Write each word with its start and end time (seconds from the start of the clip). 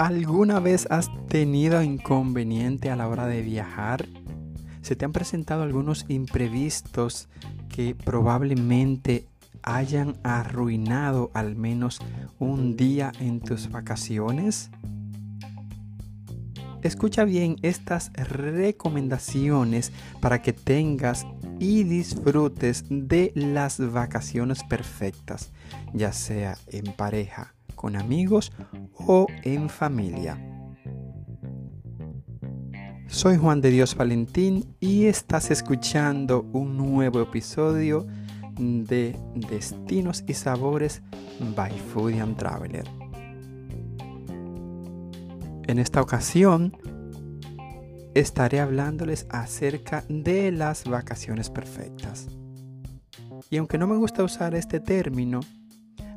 ¿Alguna 0.00 0.60
vez 0.60 0.86
has 0.88 1.10
tenido 1.28 1.82
inconveniente 1.82 2.88
a 2.88 2.96
la 2.96 3.06
hora 3.06 3.26
de 3.26 3.42
viajar? 3.42 4.08
¿Se 4.80 4.96
te 4.96 5.04
han 5.04 5.12
presentado 5.12 5.62
algunos 5.62 6.06
imprevistos 6.08 7.28
que 7.68 7.94
probablemente 7.94 9.28
hayan 9.62 10.16
arruinado 10.22 11.30
al 11.34 11.54
menos 11.54 12.00
un 12.38 12.78
día 12.78 13.12
en 13.20 13.40
tus 13.40 13.70
vacaciones? 13.70 14.70
Escucha 16.80 17.24
bien 17.24 17.56
estas 17.60 18.10
recomendaciones 18.14 19.92
para 20.22 20.40
que 20.40 20.54
tengas 20.54 21.26
y 21.58 21.84
disfrutes 21.84 22.86
de 22.88 23.32
las 23.34 23.78
vacaciones 23.92 24.64
perfectas, 24.64 25.52
ya 25.92 26.14
sea 26.14 26.56
en 26.68 26.90
pareja, 26.94 27.52
con 27.80 27.96
amigos 27.96 28.52
o 29.06 29.26
en 29.42 29.70
familia. 29.70 30.38
Soy 33.06 33.38
Juan 33.38 33.62
de 33.62 33.70
Dios 33.70 33.94
Valentín 33.94 34.76
y 34.80 35.06
estás 35.06 35.50
escuchando 35.50 36.42
un 36.52 36.76
nuevo 36.76 37.22
episodio 37.22 38.06
de 38.58 39.16
Destinos 39.48 40.24
y 40.26 40.34
Sabores 40.34 41.00
by 41.56 41.70
Food 41.70 42.20
and 42.20 42.36
Traveler. 42.36 42.84
En 45.66 45.78
esta 45.78 46.02
ocasión 46.02 46.76
estaré 48.14 48.60
hablándoles 48.60 49.26
acerca 49.30 50.04
de 50.10 50.52
las 50.52 50.84
vacaciones 50.84 51.48
perfectas. 51.48 52.28
Y 53.48 53.56
aunque 53.56 53.78
no 53.78 53.86
me 53.86 53.96
gusta 53.96 54.22
usar 54.22 54.54
este 54.54 54.80
término, 54.80 55.40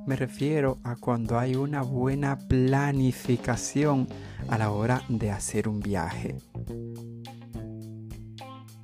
me 0.06 0.16
refiero 0.16 0.80
a 0.84 0.96
cuando 0.96 1.40
hay 1.40 1.56
una 1.56 1.82
buena 1.82 2.38
planificación 2.38 4.08
a 4.50 4.58
la 4.58 4.72
hora 4.72 5.04
de 5.08 5.32
hacer 5.32 5.68
un 5.68 5.80
viaje. 5.80 6.38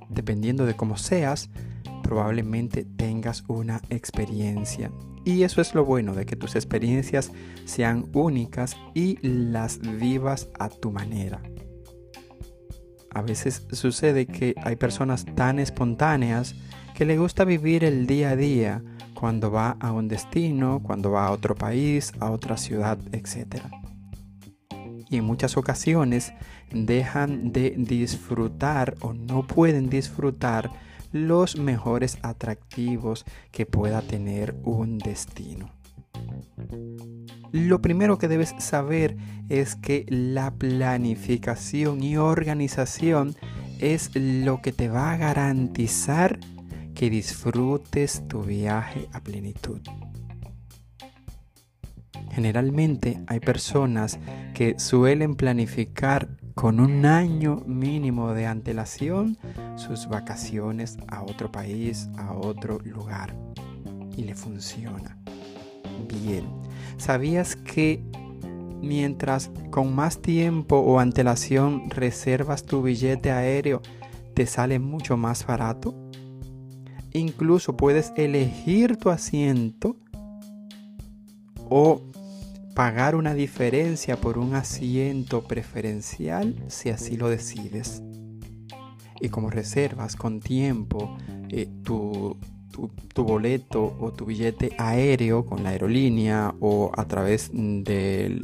Dependiendo 0.08 0.66
de 0.66 0.74
cómo 0.74 0.96
seas, 0.96 1.50
probablemente 2.02 2.84
tengas 2.84 3.44
una 3.48 3.80
experiencia. 3.90 4.90
Y 5.24 5.42
eso 5.42 5.60
es 5.60 5.74
lo 5.74 5.84
bueno 5.84 6.14
de 6.14 6.24
que 6.24 6.36
tus 6.36 6.56
experiencias 6.56 7.30
sean 7.66 8.08
únicas 8.14 8.76
y 8.94 9.18
las 9.26 9.78
vivas 9.78 10.48
a 10.58 10.70
tu 10.70 10.90
manera. 10.90 11.42
A 13.12 13.22
veces 13.22 13.66
sucede 13.72 14.26
que 14.26 14.54
hay 14.62 14.76
personas 14.76 15.26
tan 15.34 15.58
espontáneas 15.58 16.54
que 17.00 17.06
le 17.06 17.16
gusta 17.16 17.46
vivir 17.46 17.82
el 17.82 18.06
día 18.06 18.32
a 18.32 18.36
día 18.36 18.82
cuando 19.14 19.50
va 19.50 19.78
a 19.80 19.90
un 19.90 20.06
destino, 20.06 20.82
cuando 20.82 21.10
va 21.10 21.28
a 21.28 21.30
otro 21.30 21.54
país, 21.54 22.12
a 22.20 22.30
otra 22.30 22.58
ciudad, 22.58 22.98
etc. 23.12 23.64
Y 25.08 25.16
en 25.16 25.24
muchas 25.24 25.56
ocasiones 25.56 26.34
dejan 26.70 27.52
de 27.52 27.70
disfrutar 27.78 28.96
o 29.00 29.14
no 29.14 29.46
pueden 29.46 29.88
disfrutar 29.88 30.70
los 31.10 31.56
mejores 31.56 32.18
atractivos 32.20 33.24
que 33.50 33.64
pueda 33.64 34.02
tener 34.02 34.54
un 34.62 34.98
destino. 34.98 35.72
Lo 37.50 37.80
primero 37.80 38.18
que 38.18 38.28
debes 38.28 38.54
saber 38.58 39.16
es 39.48 39.74
que 39.74 40.04
la 40.10 40.50
planificación 40.50 42.02
y 42.02 42.18
organización 42.18 43.36
es 43.78 44.10
lo 44.14 44.60
que 44.60 44.72
te 44.72 44.90
va 44.90 45.12
a 45.12 45.16
garantizar 45.16 46.38
que 47.00 47.08
disfrutes 47.08 48.28
tu 48.28 48.42
viaje 48.42 49.08
a 49.14 49.20
plenitud. 49.22 49.80
Generalmente 52.30 53.22
hay 53.26 53.40
personas 53.40 54.18
que 54.52 54.78
suelen 54.78 55.34
planificar 55.34 56.28
con 56.54 56.78
un 56.78 57.06
año 57.06 57.62
mínimo 57.66 58.34
de 58.34 58.44
antelación 58.44 59.38
sus 59.76 60.08
vacaciones 60.08 60.98
a 61.08 61.22
otro 61.22 61.50
país, 61.50 62.10
a 62.18 62.34
otro 62.34 62.78
lugar. 62.80 63.34
Y 64.14 64.24
le 64.24 64.34
funciona. 64.34 65.16
Bien, 66.06 66.44
¿sabías 66.98 67.56
que 67.56 68.04
mientras 68.82 69.50
con 69.70 69.94
más 69.94 70.20
tiempo 70.20 70.76
o 70.76 71.00
antelación 71.00 71.88
reservas 71.88 72.66
tu 72.66 72.82
billete 72.82 73.30
aéreo, 73.30 73.80
te 74.34 74.44
sale 74.44 74.78
mucho 74.78 75.16
más 75.16 75.46
barato? 75.46 76.09
Incluso 77.12 77.76
puedes 77.76 78.12
elegir 78.16 78.96
tu 78.96 79.10
asiento 79.10 79.96
o 81.68 82.02
pagar 82.74 83.14
una 83.14 83.34
diferencia 83.34 84.16
por 84.16 84.38
un 84.38 84.54
asiento 84.54 85.42
preferencial 85.42 86.56
si 86.68 86.90
así 86.90 87.16
lo 87.16 87.28
decides. 87.28 88.02
Y 89.20 89.28
como 89.28 89.50
reservas 89.50 90.16
con 90.16 90.40
tiempo 90.40 91.16
eh, 91.48 91.68
tu, 91.82 92.36
boleto 93.16 93.96
o 94.00 94.12
tu 94.12 94.24
billete 94.24 94.72
aéreo 94.78 95.44
con 95.44 95.62
la 95.62 95.70
aerolínea 95.70 96.54
o 96.60 96.90
a 96.96 97.04
través 97.04 97.50
de, 97.52 98.40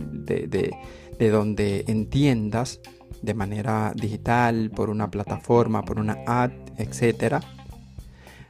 de 1.19 1.31
donde 1.31 1.85
entiendas 1.87 2.81
de 3.23 3.35
manera 3.35 3.93
digital, 3.95 4.71
por 4.71 4.91
una 4.91 5.11
plataforma, 5.11 5.83
por 5.83 5.99
una 5.99 6.19
app, 6.27 6.53
etc., 6.79 7.43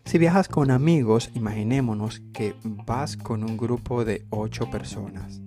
si 0.06 0.18
viajas 0.18 0.48
con 0.48 0.70
amigos, 0.70 1.30
imaginémonos 1.34 2.22
que 2.32 2.54
vas 2.62 3.16
con 3.16 3.42
un 3.44 3.56
grupo 3.56 4.04
de 4.04 4.24
8 4.30 4.70
personas 4.70 5.42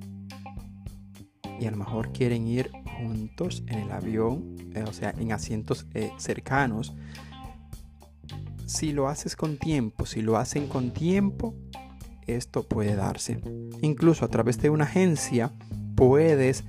y 1.59 1.66
a 1.66 1.72
lo 1.72 1.78
mejor 1.78 2.12
quieren 2.12 2.47
ir 2.47 2.70
juntos 2.97 3.64
en 3.68 3.80
el 3.80 3.92
avión, 3.92 4.56
eh, 4.75 4.84
o 4.88 4.94
sea, 4.94 5.14
en 5.18 5.31
asientos 5.31 5.88
eh, 5.94 6.12
cercanos. 6.18 6.94
Si 8.66 8.92
lo 8.92 9.08
haces 9.08 9.36
con 9.36 9.58
tiempo, 9.58 10.06
si 10.06 10.22
lo 10.22 10.38
hacen 10.38 10.68
con 10.68 10.91
tiempo, 10.91 11.56
esto 12.28 12.64
puede 12.64 12.96
darse. 12.96 13.41
Incluso 13.81 14.26
a 14.26 14.28
través 14.28 14.59
de 14.59 14.70
una 14.70 14.84
agencia 14.84 15.52
puedes 15.96 16.66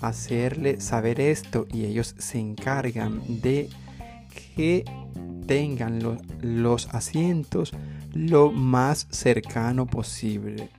hacerle 0.00 0.80
saber 0.80 1.20
esto 1.20 1.66
y 1.70 1.84
ellos 1.84 2.14
se 2.18 2.38
encargan 2.38 3.22
de 3.40 3.68
que 4.56 4.84
tengan 5.46 6.00
los 6.40 6.88
asientos 6.94 7.72
lo 8.12 8.52
más 8.52 9.06
cercano 9.10 9.86
posible. 9.86 10.70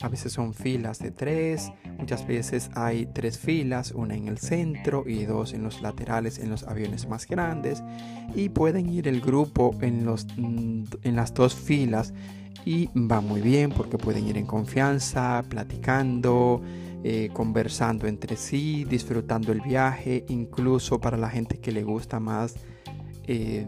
A 0.00 0.08
veces 0.08 0.32
son 0.32 0.52
filas 0.52 0.98
de 0.98 1.12
tres, 1.12 1.70
muchas 1.96 2.26
veces 2.26 2.70
hay 2.74 3.06
tres 3.06 3.38
filas, 3.38 3.92
una 3.92 4.16
en 4.16 4.26
el 4.26 4.38
centro 4.38 5.04
y 5.06 5.24
dos 5.26 5.54
en 5.54 5.62
los 5.62 5.80
laterales 5.80 6.40
en 6.40 6.50
los 6.50 6.64
aviones 6.64 7.08
más 7.08 7.28
grandes. 7.28 7.84
Y 8.34 8.48
pueden 8.48 8.88
ir 8.88 9.06
el 9.06 9.20
grupo 9.20 9.76
en, 9.80 10.04
los, 10.04 10.26
mm, 10.36 10.84
en 11.04 11.16
las 11.16 11.32
dos 11.34 11.54
filas 11.54 12.12
y 12.64 12.86
va 12.98 13.20
muy 13.20 13.40
bien 13.40 13.70
porque 13.70 13.96
pueden 13.96 14.26
ir 14.26 14.38
en 14.38 14.46
confianza, 14.46 15.44
platicando, 15.48 16.60
eh, 17.04 17.30
conversando 17.32 18.08
entre 18.08 18.36
sí, 18.36 18.84
disfrutando 18.84 19.52
el 19.52 19.60
viaje, 19.60 20.24
incluso 20.28 21.00
para 21.00 21.16
la 21.16 21.30
gente 21.30 21.58
que 21.58 21.70
le 21.70 21.84
gusta 21.84 22.18
más 22.18 22.56
eh, 23.26 23.66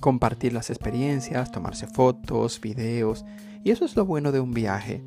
compartir 0.00 0.52
las 0.52 0.70
experiencias, 0.70 1.52
tomarse 1.52 1.86
fotos, 1.86 2.60
videos. 2.60 3.24
Y 3.64 3.70
eso 3.70 3.84
es 3.84 3.96
lo 3.96 4.04
bueno 4.04 4.32
de 4.32 4.40
un 4.40 4.52
viaje. 4.52 5.02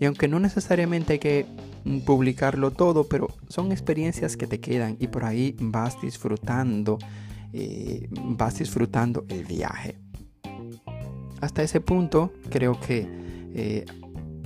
Y 0.00 0.04
aunque 0.06 0.28
no 0.28 0.40
necesariamente 0.40 1.14
hay 1.14 1.18
que 1.18 1.46
mm, 1.84 2.00
publicarlo 2.00 2.70
todo, 2.70 3.08
pero 3.08 3.28
son 3.48 3.72
experiencias 3.72 4.36
que 4.36 4.46
te 4.46 4.60
quedan 4.60 4.96
y 4.98 5.08
por 5.08 5.24
ahí 5.24 5.56
vas 5.60 6.00
disfrutando, 6.00 6.98
eh, 7.52 8.08
vas 8.10 8.58
disfrutando 8.58 9.24
el 9.28 9.44
viaje. 9.44 9.98
Hasta 11.40 11.62
ese 11.62 11.80
punto 11.80 12.32
creo 12.50 12.80
que 12.80 13.08
eh, 13.54 13.84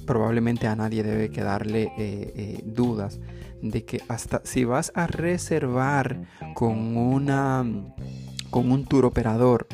probablemente 0.06 0.66
a 0.66 0.76
nadie 0.76 1.02
debe 1.02 1.30
quedarle 1.30 2.62
dudas 2.64 3.20
de 3.62 3.84
que 3.84 4.02
hasta 4.08 4.40
si 4.44 4.64
vas 4.64 4.92
a 4.94 5.06
reservar 5.06 6.22
con 6.54 6.96
una 6.96 7.64
con 8.50 8.70
un 8.70 8.84
tour 8.84 9.04
operador 9.04 9.66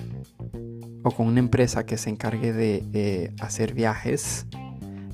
o 1.05 1.11
con 1.11 1.27
una 1.27 1.41
empresa 1.41 1.85
que 1.85 1.99
se 1.99 2.11
encargue 2.11 2.53
de 2.53 3.35
hacer 3.41 3.75
viajes, 3.75 4.47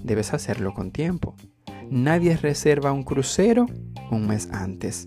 debes 0.02 0.32
hacerlo 0.32 0.72
con 0.74 0.92
tiempo. 0.92 1.34
Nadie 1.90 2.36
reserva 2.36 2.92
un 2.92 3.02
crucero 3.02 3.66
un 4.10 4.26
mes 4.26 4.48
antes. 4.52 5.06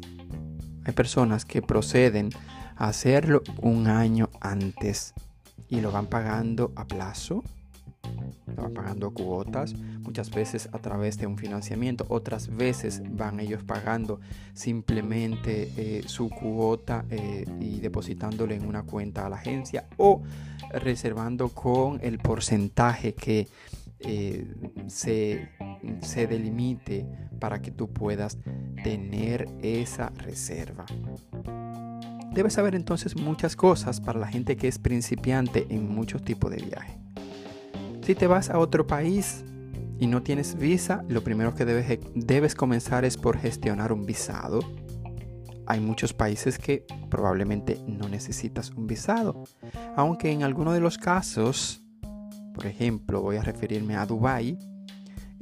Hay 0.86 0.94
personas 0.94 1.46
que 1.46 1.62
proceden 1.62 2.30
a 2.76 2.88
hacerlo 2.88 3.42
un 3.62 3.88
año 3.88 4.30
antes 4.40 5.14
y 5.68 5.82
lo 5.82 5.92
van 5.92 6.08
pagando 6.08 6.72
a 6.76 6.86
plazo 6.86 7.44
van 8.56 8.74
pagando 8.74 9.12
cuotas, 9.12 9.74
muchas 9.76 10.30
veces 10.32 10.70
a 10.72 10.80
través 10.80 11.18
de 11.18 11.28
un 11.28 11.38
financiamiento, 11.38 12.06
otras 12.10 12.56
veces 12.56 13.02
van 13.10 13.40
ellos 13.40 13.64
pagando 13.64 14.20
simplemente 14.54 15.72
eh, 15.78 16.04
su 16.06 16.30
cuota 16.30 17.06
eh, 17.10 17.46
y 17.60 17.80
depositándole 17.80 18.56
en 18.56 18.66
una 18.66 18.84
cuenta 18.84 19.26
a 19.26 19.30
la 19.30 19.38
agencia 19.38 19.88
o 19.98 20.22
reservando 20.72 21.50
con 21.50 22.00
el 22.02 22.20
porcentaje 22.20 23.14
que 23.14 23.48
eh, 24.00 24.48
se, 24.88 25.50
se 26.02 26.28
delimite 26.28 27.06
para 27.40 27.62
que 27.62 27.72
tú 27.72 27.90
puedas 27.90 28.38
tener 28.84 29.48
esa 29.62 30.10
reserva. 30.10 30.86
Debes 32.34 32.54
saber 32.54 32.76
entonces 32.76 33.16
muchas 33.16 33.56
cosas 33.56 34.00
para 34.00 34.18
la 34.18 34.28
gente 34.28 34.56
que 34.56 34.70
es 34.70 34.80
principiante 34.80 35.68
en 35.70 35.94
muchos 35.94 36.24
tipos 36.24 36.50
de 36.50 36.58
viaje. 36.58 36.98
Si 38.02 38.16
te 38.16 38.28
vas 38.28 38.50
a 38.50 38.58
otro 38.58 38.88
país 38.88 39.46
y 40.00 40.08
no 40.08 40.24
tienes 40.24 40.56
visa, 40.56 41.04
lo 41.08 41.24
primero 41.24 41.54
que 41.54 41.66
debes, 41.66 42.00
debes 42.16 42.56
comenzar 42.56 43.06
es 43.06 43.16
por 43.16 43.38
gestionar 43.38 43.94
un 43.94 44.06
visado. 44.06 44.60
Hay 45.68 45.80
muchos 45.80 46.12
países 46.12 46.58
que 46.58 46.86
probablemente 47.10 47.80
no 47.88 48.10
necesitas 48.10 48.72
un 48.72 48.88
visado, 48.88 49.44
aunque 49.96 50.32
en 50.32 50.44
algunos 50.44 50.74
de 50.74 50.80
los 50.80 50.98
casos, 50.98 51.84
por 52.56 52.66
ejemplo, 52.66 53.22
voy 53.22 53.38
a 53.38 53.44
referirme 53.44 53.96
a 53.96 54.06
Dubai, 54.06 54.58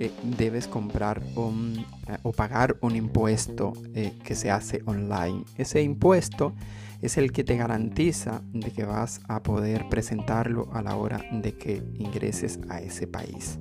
eh, 0.01 0.13
debes 0.23 0.65
comprar 0.65 1.21
un, 1.35 1.85
eh, 2.07 2.17
o 2.23 2.31
pagar 2.31 2.77
un 2.79 2.95
impuesto 2.95 3.73
eh, 3.93 4.17
que 4.23 4.33
se 4.33 4.49
hace 4.49 4.81
online. 4.85 5.43
Ese 5.57 5.81
impuesto 5.81 6.53
es 7.01 7.17
el 7.17 7.33
que 7.33 7.43
te 7.43 7.57
garantiza 7.57 8.41
de 8.53 8.71
que 8.71 8.85
vas 8.85 9.19
a 9.27 9.43
poder 9.43 9.89
presentarlo 9.89 10.69
a 10.71 10.81
la 10.81 10.95
hora 10.95 11.19
de 11.33 11.57
que 11.57 11.83
ingreses 11.95 12.61
a 12.69 12.79
ese 12.79 13.07
país. 13.07 13.59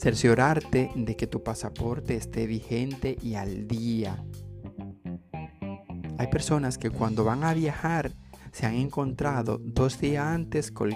Cerciorarte 0.00 0.90
de 0.96 1.14
que 1.14 1.28
tu 1.28 1.44
pasaporte 1.44 2.16
esté 2.16 2.48
vigente 2.48 3.16
y 3.22 3.36
al 3.36 3.68
día. 3.68 4.20
Hay 6.18 6.26
personas 6.26 6.76
que 6.76 6.90
cuando 6.90 7.22
van 7.22 7.44
a 7.44 7.54
viajar 7.54 8.10
se 8.50 8.66
han 8.66 8.74
encontrado 8.74 9.58
dos 9.58 10.00
días 10.00 10.26
antes 10.26 10.72
con, 10.72 10.90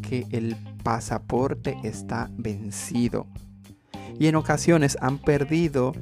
que 0.00 0.26
el 0.30 0.56
pasaporte 0.82 1.76
está 1.82 2.30
vencido. 2.32 3.26
Y 4.20 4.26
en 4.26 4.34
ocasiones 4.34 4.98
han 5.00 5.16
perdido 5.16 5.94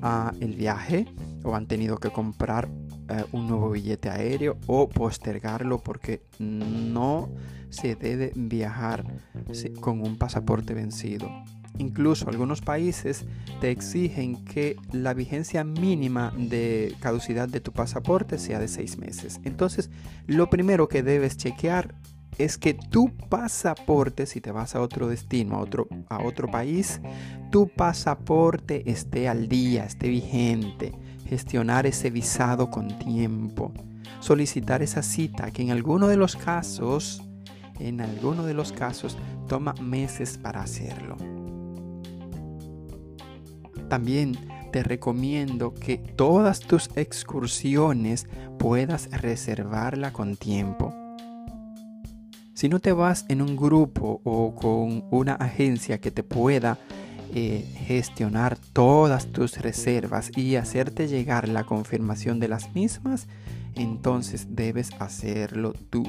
ah, 0.00 0.32
el 0.38 0.54
viaje 0.54 1.06
o 1.42 1.56
han 1.56 1.66
tenido 1.66 1.96
que 1.96 2.10
comprar 2.10 2.68
eh, 3.08 3.24
un 3.32 3.48
nuevo 3.48 3.70
billete 3.70 4.08
aéreo 4.08 4.56
o 4.68 4.88
postergarlo 4.88 5.82
porque 5.82 6.22
no 6.38 7.28
se 7.70 7.96
debe 7.96 8.30
viajar 8.36 9.04
con 9.80 10.02
un 10.02 10.16
pasaporte 10.18 10.72
vencido. 10.72 11.28
Incluso 11.76 12.28
algunos 12.28 12.60
países 12.60 13.24
te 13.60 13.72
exigen 13.72 14.44
que 14.44 14.76
la 14.92 15.12
vigencia 15.12 15.64
mínima 15.64 16.32
de 16.38 16.94
caducidad 17.00 17.48
de 17.48 17.58
tu 17.58 17.72
pasaporte 17.72 18.38
sea 18.38 18.60
de 18.60 18.68
seis 18.68 18.98
meses. 18.98 19.40
Entonces, 19.42 19.90
lo 20.28 20.48
primero 20.48 20.86
que 20.86 21.02
debes 21.02 21.36
chequear 21.36 21.96
es 22.38 22.58
que 22.58 22.74
tu 22.74 23.10
pasaporte, 23.28 24.26
si 24.26 24.40
te 24.40 24.52
vas 24.52 24.74
a 24.74 24.80
otro 24.80 25.08
destino, 25.08 25.56
a 25.56 25.60
otro, 25.60 25.88
a 26.08 26.22
otro 26.22 26.50
país, 26.50 27.00
tu 27.50 27.68
pasaporte 27.68 28.90
esté 28.90 29.28
al 29.28 29.48
día, 29.48 29.84
esté 29.84 30.08
vigente. 30.08 30.92
Gestionar 31.26 31.86
ese 31.86 32.10
visado 32.10 32.70
con 32.70 32.98
tiempo. 32.98 33.72
Solicitar 34.20 34.82
esa 34.82 35.02
cita 35.02 35.50
que 35.50 35.62
en 35.62 35.70
alguno 35.70 36.06
de 36.08 36.16
los 36.16 36.36
casos, 36.36 37.22
en 37.78 38.00
alguno 38.00 38.44
de 38.44 38.54
los 38.54 38.72
casos, 38.72 39.16
toma 39.48 39.74
meses 39.80 40.38
para 40.38 40.62
hacerlo. 40.62 41.16
También 43.88 44.36
te 44.72 44.82
recomiendo 44.82 45.72
que 45.72 45.98
todas 45.98 46.60
tus 46.60 46.90
excursiones 46.96 48.26
puedas 48.58 49.10
reservarla 49.10 50.12
con 50.12 50.36
tiempo. 50.36 51.03
Si 52.64 52.70
no 52.70 52.80
te 52.80 52.94
vas 52.94 53.26
en 53.28 53.42
un 53.42 53.56
grupo 53.56 54.22
o 54.24 54.54
con 54.54 55.04
una 55.10 55.34
agencia 55.34 56.00
que 56.00 56.10
te 56.10 56.22
pueda 56.22 56.78
eh, 57.34 57.62
gestionar 57.86 58.56
todas 58.56 59.26
tus 59.26 59.58
reservas 59.58 60.30
y 60.34 60.56
hacerte 60.56 61.06
llegar 61.06 61.46
la 61.46 61.64
confirmación 61.64 62.40
de 62.40 62.48
las 62.48 62.74
mismas, 62.74 63.28
entonces 63.74 64.56
debes 64.56 64.92
hacerlo 64.98 65.74
tú. 65.90 66.04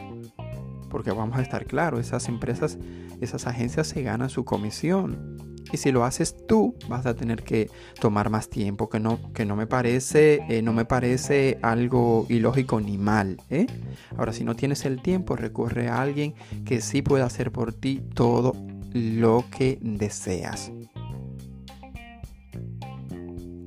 Porque 0.89 1.11
vamos 1.11 1.37
a 1.39 1.41
estar 1.41 1.65
claros, 1.65 1.99
esas 1.99 2.29
empresas, 2.29 2.77
esas 3.19 3.47
agencias 3.47 3.87
se 3.87 4.01
ganan 4.01 4.29
su 4.29 4.45
comisión. 4.45 5.54
Y 5.75 5.77
si 5.77 5.91
lo 5.91 6.05
haces 6.05 6.37
tú, 6.47 6.73
vas 6.87 7.05
a 7.05 7.15
tener 7.15 7.43
que 7.43 7.69
tomar 7.99 8.29
más 8.29 8.47
tiempo, 8.47 8.87
que 8.87 8.97
no, 8.97 9.33
que 9.33 9.43
no 9.43 9.57
me 9.57 9.67
parece, 9.67 10.41
eh, 10.47 10.61
no 10.61 10.71
me 10.71 10.85
parece 10.85 11.59
algo 11.61 12.25
ilógico 12.29 12.79
ni 12.79 12.97
mal. 12.97 13.41
¿eh? 13.49 13.67
Ahora, 14.15 14.31
si 14.31 14.45
no 14.45 14.55
tienes 14.55 14.85
el 14.85 15.01
tiempo, 15.01 15.35
recurre 15.35 15.89
a 15.89 16.01
alguien 16.01 16.33
que 16.63 16.79
sí 16.79 17.01
pueda 17.01 17.25
hacer 17.25 17.51
por 17.51 17.73
ti 17.73 18.01
todo 18.13 18.53
lo 18.93 19.43
que 19.51 19.77
deseas. 19.81 20.71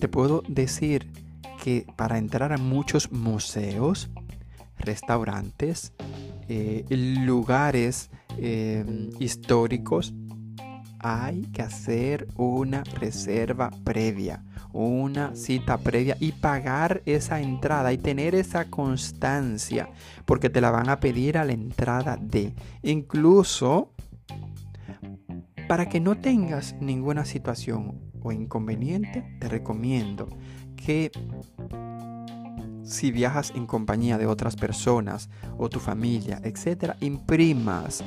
Te 0.01 0.09
puedo 0.09 0.43
decir 0.49 1.11
que 1.63 1.85
para 1.95 2.17
entrar 2.17 2.55
a 2.55 2.57
muchos 2.57 3.13
museos, 3.13 4.09
restaurantes, 4.79 5.93
eh, 6.49 6.87
lugares 6.89 8.09
históricos, 9.19 10.15
hay 11.01 11.43
que 11.53 11.63
hacer 11.63 12.29
una 12.37 12.83
reserva 12.85 13.71
previa, 13.85 14.45
una 14.73 15.35
cita 15.35 15.79
previa 15.79 16.17
y 16.21 16.33
pagar 16.33 17.03
esa 17.07 17.41
entrada 17.41 17.93
y 17.93 17.99
tener 17.99 18.35
esa 18.35 18.67
constancia, 18.67 19.91
porque 20.25 20.51
te 20.51 20.61
la 20.61 20.71
van 20.71 20.89
a 20.89 21.01
pedir 21.01 21.39
a 21.39 21.45
la 21.45 21.53
entrada 21.53 22.17
de. 22.21 22.55
Incluso 22.83 23.93
para 25.69 25.89
que 25.89 26.01
no 26.01 26.17
tengas 26.17 26.75
ninguna 26.81 27.25
situación 27.25 28.01
o 28.23 28.33
inconveniente, 28.33 29.37
te 29.39 29.49
recomiendo 29.49 30.29
que 30.77 31.11
si 32.83 33.11
viajas 33.11 33.53
en 33.55 33.67
compañía 33.67 34.17
de 34.17 34.27
otras 34.27 34.57
personas 34.57 35.29
o 35.59 35.69
tu 35.69 35.79
familia, 35.79 36.41
etcétera, 36.43 36.97
imprimas 37.01 38.03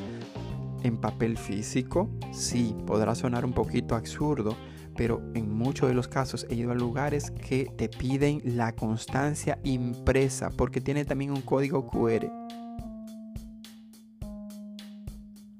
en 0.83 0.98
papel 0.98 1.38
físico, 1.38 2.10
sí, 2.31 2.75
podrá 2.86 3.16
sonar 3.16 3.45
un 3.45 3.54
poquito 3.54 3.95
absurdo, 3.95 4.56
pero 4.95 5.22
en 5.33 5.50
muchos 5.50 5.89
de 5.89 5.95
los 5.95 6.07
casos 6.07 6.45
he 6.50 6.56
ido 6.56 6.72
a 6.72 6.75
lugares 6.75 7.31
que 7.31 7.66
te 7.78 7.89
piden 7.89 8.42
la 8.44 8.74
constancia 8.74 9.60
impresa 9.63 10.50
porque 10.50 10.81
tiene 10.81 11.06
también 11.06 11.31
un 11.31 11.42
código 11.42 11.88
QR. 11.88 12.30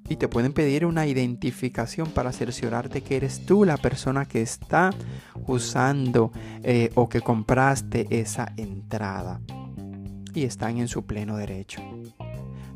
Y 0.08 0.16
te 0.16 0.28
pueden 0.28 0.52
pedir 0.52 0.84
una 0.84 1.06
identificación 1.06 2.10
para 2.10 2.32
cerciorarte 2.32 3.00
que 3.00 3.16
eres 3.16 3.46
tú 3.46 3.64
la 3.64 3.78
persona 3.78 4.26
que 4.26 4.42
está 4.42 4.90
usando 5.46 6.32
eh, 6.62 6.90
o 6.94 7.08
que 7.08 7.22
compraste 7.22 8.06
esa 8.10 8.52
entrada. 8.58 9.40
Y 10.34 10.44
están 10.44 10.78
en 10.78 10.88
su 10.88 11.06
pleno 11.06 11.36
derecho. 11.38 11.80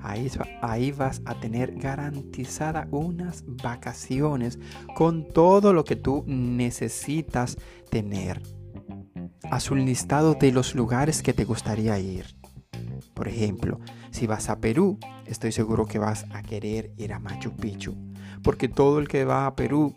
Ahí, 0.08 0.92
vas 0.92 1.20
a 1.24 1.34
tener 1.34 1.74
garantizada 1.74 2.86
unas 2.92 3.44
vacaciones 3.44 4.58
con 4.94 5.26
todo 5.26 5.72
lo 5.72 5.84
que 5.84 5.96
tú 5.96 6.22
necesitas 6.28 7.58
tener. 7.90 8.40
Haz 9.50 9.72
un 9.72 9.84
listado 9.84 10.34
de 10.34 10.52
los 10.52 10.76
lugares 10.76 11.22
que 11.22 11.32
te 11.32 11.44
gustaría 11.44 11.98
ir. 11.98 12.36
Por 13.14 13.26
ejemplo, 13.26 13.80
si 14.10 14.28
vas 14.28 14.48
a 14.48 14.60
Perú, 14.60 14.98
estoy 15.26 15.50
seguro 15.50 15.86
que 15.86 15.98
vas 15.98 16.24
a 16.32 16.42
querer 16.42 16.92
ir 16.96 17.12
a 17.12 17.18
Machu 17.18 17.50
Picchu. 17.56 17.96
Porque 18.44 18.68
todo 18.68 19.00
el 19.00 19.08
que 19.08 19.24
va 19.24 19.46
a 19.46 19.56
Perú, 19.56 19.96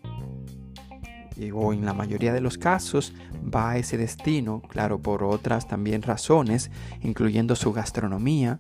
o 1.53 1.71
en 1.71 1.85
la 1.85 1.93
mayoría 1.93 2.33
de 2.33 2.41
los 2.41 2.57
casos, 2.57 3.13
va 3.53 3.71
a 3.71 3.77
ese 3.77 3.97
destino, 3.97 4.61
claro, 4.61 4.99
por 4.99 5.23
otras 5.23 5.67
también 5.67 6.01
razones, 6.01 6.71
incluyendo 7.01 7.55
su 7.55 7.73
gastronomía, 7.73 8.59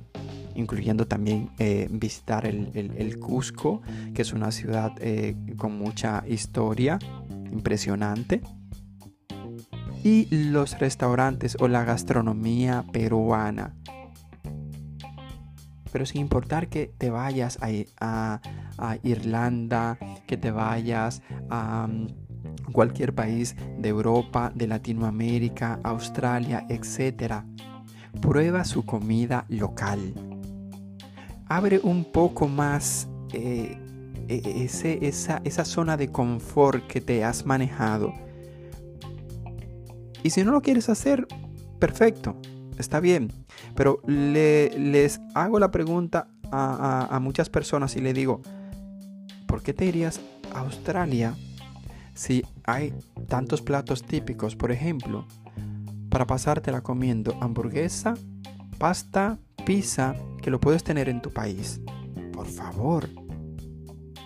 incluyendo 0.59 1.07
también 1.07 1.49
eh, 1.57 1.87
visitar 1.89 2.45
el, 2.45 3.19
Cusco, 3.19 3.81
que 4.13 4.21
es 4.21 4.33
una 4.33 4.51
ciudad 4.51 4.91
eh, 4.99 5.35
con 5.57 5.77
mucha 5.77 6.23
historia, 6.27 6.99
impresionante. 7.51 8.41
Y 10.03 10.27
los 10.51 10.77
restaurantes 10.79 11.57
o 11.59 11.67
la 11.67 11.83
gastronomía 11.83 12.85
peruana. 12.91 13.75
Pero 15.91 16.05
sin 16.05 16.21
importar 16.21 16.69
que 16.69 16.91
te 16.97 17.09
vayas 17.09 17.57
a, 17.61 18.39
Irlanda, 19.03 19.97
que 20.27 20.37
te 20.37 20.51
vayas 20.51 21.21
a 21.49 21.87
mm, 21.87 22.71
cualquier 22.71 23.13
país 23.15 23.55
de 23.77 23.89
Europa, 23.89 24.51
de 24.53 24.67
Latinoamérica, 24.67 25.79
Australia, 25.83 26.65
etc. 26.69 27.43
Prueba 28.21 28.63
su 28.63 28.85
comida 28.85 29.45
local 29.49 30.13
abre 31.49 31.79
un 31.83 32.05
poco 32.05 32.47
más 32.47 33.07
eh, 33.33 33.77
e, 34.27 34.63
esa, 35.01 35.41
esa 35.43 35.65
zona 35.65 35.97
de 35.97 36.11
confort 36.11 36.87
que 36.87 37.01
te 37.01 37.23
has 37.23 37.45
manejado. 37.45 38.13
Y 40.23 40.29
si 40.29 40.43
no 40.43 40.51
lo 40.51 40.61
quieres 40.61 40.89
hacer, 40.89 41.27
perfecto, 41.79 42.35
está 42.77 42.99
bien. 42.99 43.31
Pero 43.75 44.01
les 44.05 45.19
hago 45.33 45.59
la 45.59 45.71
pregunta 45.71 46.27
a, 46.51 47.19
muchas 47.21 47.49
personas 47.49 47.95
y 47.95 48.01
le 48.01 48.13
digo, 48.13 48.41
¿por 49.47 49.61
qué 49.61 49.73
te 49.73 49.85
irías 49.85 50.19
a 50.53 50.59
Australia 50.61 51.35
si 52.13 52.43
hay 52.65 52.93
tantos 53.27 53.61
platos 53.61 54.03
típicos, 54.03 54.55
por 54.55 54.71
ejemplo, 54.71 55.25
para 56.09 56.27
pasártela 56.27 56.81
comiendo 56.81 57.37
hamburguesa, 57.39 58.15
pasta, 58.77 59.39
pizza, 59.65 60.15
que 60.41 60.51
lo 60.51 60.59
puedes 60.59 60.83
tener 60.83 61.09
en 61.09 61.21
tu 61.21 61.31
país? 61.31 61.81
Por 62.33 62.47
favor. 62.47 63.09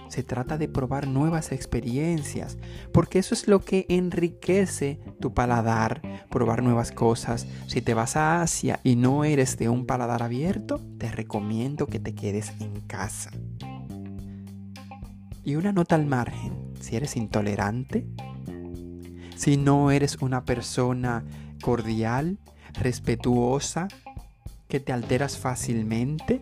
Se 0.08 0.22
trata 0.22 0.60
de 0.60 0.68
probar 0.68 1.08
nuevas 1.08 1.52
experiencias, 1.52 2.60
porque 2.92 3.18
eso 3.18 3.34
es 3.34 3.48
lo 3.48 3.62
que 3.62 3.88
enriquece 3.90 5.00
tu 5.20 5.34
paladar, 5.34 6.02
probar 6.30 6.62
nuevas 6.62 6.92
cosas. 6.92 7.48
Si 7.66 7.82
te 7.82 7.96
vas 7.96 8.16
a 8.16 8.44
Asia 8.44 8.80
y 8.84 8.96
no 8.96 9.24
eres 9.24 9.58
de 9.58 9.70
un 9.70 9.88
paladar 9.88 10.22
abierto, 10.22 10.80
te 11.00 11.12
recomiendo 11.12 11.88
que 11.88 12.00
te 12.00 12.14
quedes 12.14 12.54
en 12.60 12.82
casa. 12.82 13.32
Y 15.44 15.56
una 15.56 15.72
nota 15.72 15.96
al 15.96 16.06
margen, 16.06 16.54
si 16.80 16.96
eres 16.96 17.18
intolerante, 17.18 18.06
si 19.36 19.58
no 19.58 19.90
eres 19.90 20.18
una 20.22 20.46
persona 20.46 21.26
cordial, 21.62 22.38
respetuosa, 22.74 23.88
que 24.74 24.80
te 24.80 24.92
alteras 24.92 25.38
fácilmente, 25.38 26.42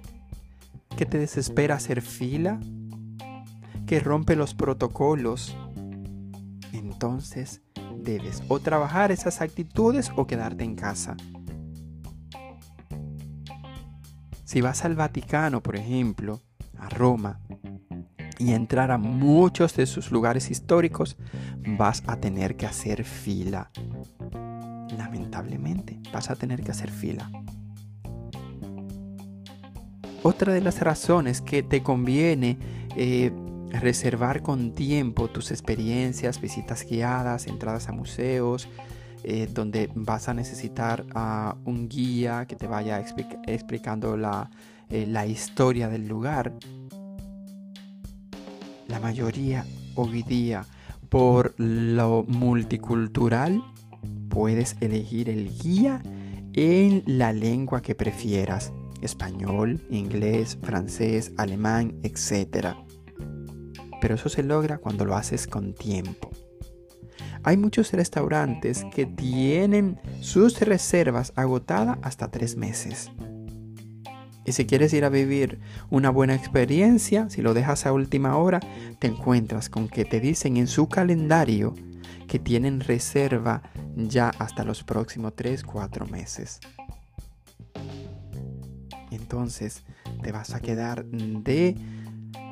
que 0.95 1.05
te 1.05 1.17
desespera 1.17 1.75
hacer 1.75 2.01
fila, 2.01 2.61
que 3.85 3.99
rompe 3.99 4.37
los 4.37 4.53
protocolos, 4.53 5.53
entonces 6.71 7.61
debes 7.97 8.41
o 8.47 8.61
trabajar 8.61 9.11
esas 9.11 9.41
actitudes 9.41 10.13
o 10.15 10.27
quedarte 10.27 10.63
en 10.63 10.75
casa. 10.75 11.17
Si 14.45 14.61
vas 14.61 14.85
al 14.85 14.95
Vaticano, 14.95 15.61
por 15.61 15.75
ejemplo, 15.75 16.39
a 16.79 16.87
Roma, 16.87 17.41
y 18.39 18.53
entrar 18.53 18.91
a 18.91 18.97
muchos 18.97 19.75
de 19.75 19.85
sus 19.85 20.09
lugares 20.09 20.49
históricos, 20.49 21.17
vas 21.77 22.01
a 22.07 22.15
tener 22.15 22.55
que 22.55 22.65
hacer 22.65 23.03
fila. 23.03 23.71
Lamentablemente, 24.97 25.99
vas 26.13 26.29
a 26.29 26.37
tener 26.37 26.63
que 26.63 26.71
hacer 26.71 26.91
fila. 26.91 27.29
Otra 30.23 30.53
de 30.53 30.61
las 30.61 30.79
razones 30.81 31.41
que 31.41 31.63
te 31.63 31.81
conviene 31.81 32.59
eh, 32.95 33.31
reservar 33.71 34.43
con 34.43 34.73
tiempo 34.73 35.29
tus 35.29 35.49
experiencias, 35.49 36.39
visitas 36.39 36.85
guiadas, 36.85 37.47
entradas 37.47 37.89
a 37.89 37.91
museos, 37.91 38.69
eh, 39.23 39.47
donde 39.51 39.89
vas 39.95 40.29
a 40.29 40.35
necesitar 40.35 41.05
a 41.15 41.55
un 41.65 41.89
guía 41.89 42.45
que 42.47 42.55
te 42.55 42.67
vaya 42.67 43.03
explicando 43.47 44.15
la, 44.15 44.51
eh, 44.89 45.07
la 45.07 45.25
historia 45.25 45.89
del 45.89 46.07
lugar. 46.07 46.53
La 48.87 48.99
mayoría 48.99 49.65
hoy 49.95 50.21
día, 50.21 50.65
por 51.09 51.55
lo 51.57 52.25
multicultural, 52.27 53.63
puedes 54.29 54.75
elegir 54.81 55.29
el 55.29 55.49
guía 55.57 56.01
en 56.53 57.01
la 57.07 57.33
lengua 57.33 57.81
que 57.81 57.95
prefieras, 57.95 58.71
español, 59.01 59.81
inglés, 59.89 60.57
francés, 60.61 61.31
alemán, 61.37 61.99
etc 62.03 62.75
pero 64.01 64.15
eso 64.15 64.27
se 64.27 64.43
logra 64.43 64.79
cuando 64.79 65.05
lo 65.05 65.15
haces 65.15 65.47
con 65.47 65.73
tiempo. 65.73 66.31
Hay 67.43 67.55
muchos 67.55 67.93
restaurantes 67.93 68.83
que 68.93 69.05
tienen 69.05 69.99
sus 70.19 70.59
reservas 70.59 71.31
agotadas 71.35 71.97
hasta 72.01 72.29
tres 72.29 72.57
meses. 72.57 73.09
Y 74.43 74.53
si 74.53 74.65
quieres 74.65 74.91
ir 74.93 75.05
a 75.05 75.09
vivir 75.09 75.59
una 75.91 76.09
buena 76.09 76.33
experiencia, 76.35 77.29
si 77.29 77.43
lo 77.43 77.53
dejas 77.53 77.85
a 77.85 77.93
última 77.93 78.37
hora, 78.37 78.59
te 78.99 79.07
encuentras 79.07 79.69
con 79.69 79.87
que 79.87 80.03
te 80.03 80.19
dicen 80.19 80.57
en 80.57 80.67
su 80.67 80.89
calendario 80.89 81.75
que 82.27 82.39
tienen 82.39 82.79
reserva 82.79 83.61
ya 83.95 84.31
hasta 84.39 84.63
los 84.63 84.83
próximos 84.83 85.33
3-4 85.33 86.09
meses. 86.09 86.59
Entonces 89.11 89.83
te 90.23 90.31
vas 90.31 90.53
a 90.53 90.59
quedar 90.59 91.05
de 91.05 91.75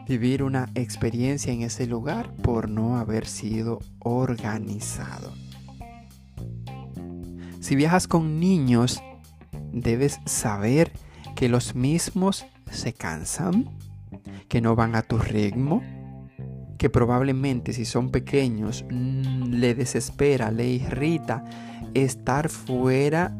vivir 0.08 0.44
una 0.44 0.70
experiencia 0.76 1.54
en 1.54 1.62
ese 1.62 1.88
lugar 1.88 2.32
por 2.44 2.70
no 2.70 2.98
haber 2.98 3.26
sido 3.26 3.80
organizado. 4.00 5.34
Si 7.60 7.76
viajas 7.76 8.08
con 8.08 8.40
niños, 8.40 9.02
debes 9.72 10.20
saber 10.26 10.92
que 11.36 11.50
los 11.50 11.76
mismos 11.76 12.46
se 12.72 12.94
cansan, 12.94 13.70
que 14.48 14.62
no 14.62 14.76
van 14.76 14.96
a 14.96 15.04
tu 15.04 15.18
ritmo, 15.18 15.82
que 16.78 16.90
probablemente 16.90 17.74
si 17.74 17.86
son 17.86 18.10
pequeños 18.10 18.86
mm, 18.90 19.54
le 19.54 19.76
desespera, 19.76 20.50
le 20.50 20.68
irrita 20.68 21.44
estar 21.94 22.50
fuera 22.50 23.36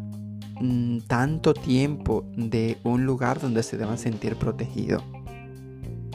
mm, 0.60 1.00
tanto 1.08 1.54
tiempo 1.54 2.26
de 2.36 2.78
un 2.84 3.06
lugar 3.06 3.40
donde 3.40 3.64
se 3.64 3.78
deban 3.78 3.98
sentir 3.98 4.36
protegidos. 4.36 5.04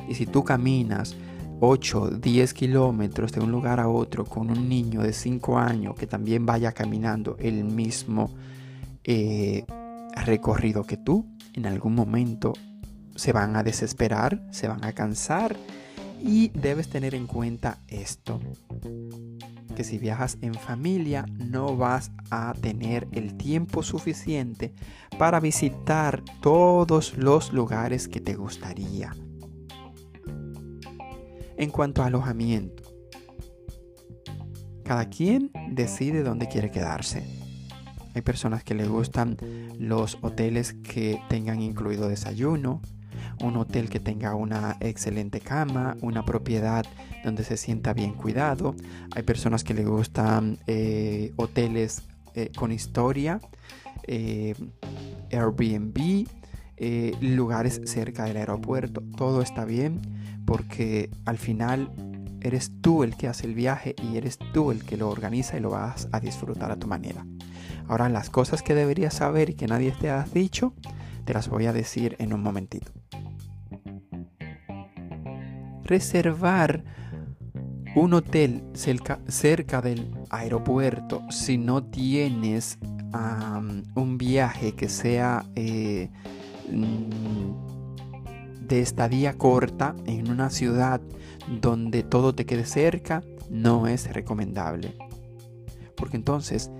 Y 0.08 0.14
si 0.14 0.26
tú 0.26 0.44
caminas 0.44 1.16
8, 1.60 2.10
10 2.20 2.54
kilómetros 2.54 3.32
de 3.32 3.40
un 3.40 3.50
lugar 3.50 3.80
a 3.80 3.88
otro 3.88 4.24
con 4.24 4.50
un 4.50 4.68
niño 4.68 5.02
de 5.02 5.12
5 5.12 5.58
años 5.58 5.94
que 5.94 6.06
también 6.06 6.44
vaya 6.44 6.72
caminando 6.72 7.36
el 7.38 7.64
mismo 7.64 8.30
eh, 9.04 9.64
recorrido 10.24 10.84
que 10.84 10.96
tú, 10.96 11.26
en 11.54 11.66
algún 11.66 11.94
momento 11.94 12.52
se 13.14 13.32
van 13.32 13.56
a 13.56 13.62
desesperar, 13.62 14.46
se 14.50 14.68
van 14.68 14.84
a 14.84 14.92
cansar 14.92 15.56
y 16.20 16.48
debes 16.48 16.88
tener 16.88 17.14
en 17.14 17.26
cuenta 17.26 17.78
esto, 17.88 18.40
que 19.76 19.84
si 19.84 19.98
viajas 19.98 20.38
en 20.40 20.54
familia 20.54 21.26
no 21.32 21.76
vas 21.76 22.12
a 22.30 22.54
tener 22.60 23.08
el 23.12 23.36
tiempo 23.36 23.82
suficiente 23.82 24.72
para 25.18 25.40
visitar 25.40 26.22
todos 26.40 27.16
los 27.16 27.52
lugares 27.52 28.08
que 28.08 28.20
te 28.20 28.34
gustaría 28.34 29.14
en 31.56 31.70
cuanto 31.70 32.02
a 32.02 32.06
alojamiento. 32.06 32.82
Cada 34.84 35.08
quien 35.08 35.50
decide 35.70 36.22
dónde 36.22 36.48
quiere 36.48 36.70
quedarse. 36.70 37.24
Hay 38.14 38.22
personas 38.22 38.62
que 38.62 38.74
les 38.74 38.88
gustan 38.88 39.36
los 39.78 40.18
hoteles 40.22 40.74
que 40.74 41.20
tengan 41.28 41.60
incluido 41.60 42.08
desayuno, 42.08 42.80
un 43.42 43.56
hotel 43.56 43.88
que 43.88 44.00
tenga 44.00 44.34
una 44.34 44.76
excelente 44.80 45.40
cama, 45.40 45.96
una 46.00 46.24
propiedad 46.24 46.84
donde 47.24 47.44
se 47.44 47.56
sienta 47.56 47.92
bien 47.92 48.12
cuidado. 48.12 48.74
Hay 49.14 49.22
personas 49.22 49.64
que 49.64 49.74
les 49.74 49.86
gustan 49.86 50.58
eh, 50.66 51.32
hoteles 51.36 52.02
eh, 52.34 52.50
con 52.56 52.72
historia, 52.72 53.40
eh, 54.06 54.54
Airbnb, 55.30 56.26
lugares 57.20 57.80
cerca 57.84 58.24
del 58.24 58.36
aeropuerto. 58.36 59.02
Todo 59.16 59.42
está 59.42 59.64
bien 59.64 60.00
porque 60.44 61.10
al 61.24 61.38
final 61.38 61.90
eres 62.44 62.70
tú 62.82 63.02
el 63.02 63.16
que 63.16 63.26
hace 63.26 63.46
el 63.46 63.54
viaje 63.54 63.94
y 64.02 64.18
eres 64.18 64.38
tú 64.52 64.70
el 64.70 64.84
que 64.84 64.96
lo 64.96 65.08
organiza 65.08 65.56
y 65.56 65.60
lo 65.60 65.70
vas 65.70 66.08
a 66.12 66.20
disfrutar 66.20 66.70
a 66.70 66.76
tu 66.76 66.86
manera. 66.86 67.26
Ahora 67.88 68.08
las 68.08 68.30
cosas 68.30 68.62
que 68.62 68.74
deberías 68.74 69.14
saber 69.14 69.50
y 69.50 69.54
que 69.54 69.66
nadie 69.66 69.92
te 69.92 70.10
ha 70.10 70.24
dicho, 70.24 70.74
te 71.24 71.34
las 71.34 71.48
voy 71.48 71.66
a 71.66 71.72
decir 71.72 72.16
en 72.18 72.32
un 72.32 72.42
momentito. 72.42 72.92
Reservar 75.82 76.84
un 77.94 78.14
hotel 78.14 78.64
cerca, 78.74 79.80
del 79.80 80.10
aeropuerto 80.30 81.22
si 81.30 81.58
no 81.58 81.84
tienes 81.84 82.78
un 83.94 84.18
viaje 84.18 84.72
que 84.72 84.88
sea 84.88 85.44
eh, 85.54 86.10
mm, 86.70 88.66
de 88.66 88.80
estadía 88.80 89.34
corta 89.34 89.94
en 90.06 90.30
una 90.30 90.50
ciudad 90.50 91.00
donde 91.60 92.02
todo 92.02 92.34
te 92.34 92.44
quede 92.46 92.66
cerca 92.66 93.22
no 93.50 93.86
es 93.86 94.12
recomendable. 94.12 94.96
Porque 95.96 96.16
entonces, 96.16 96.70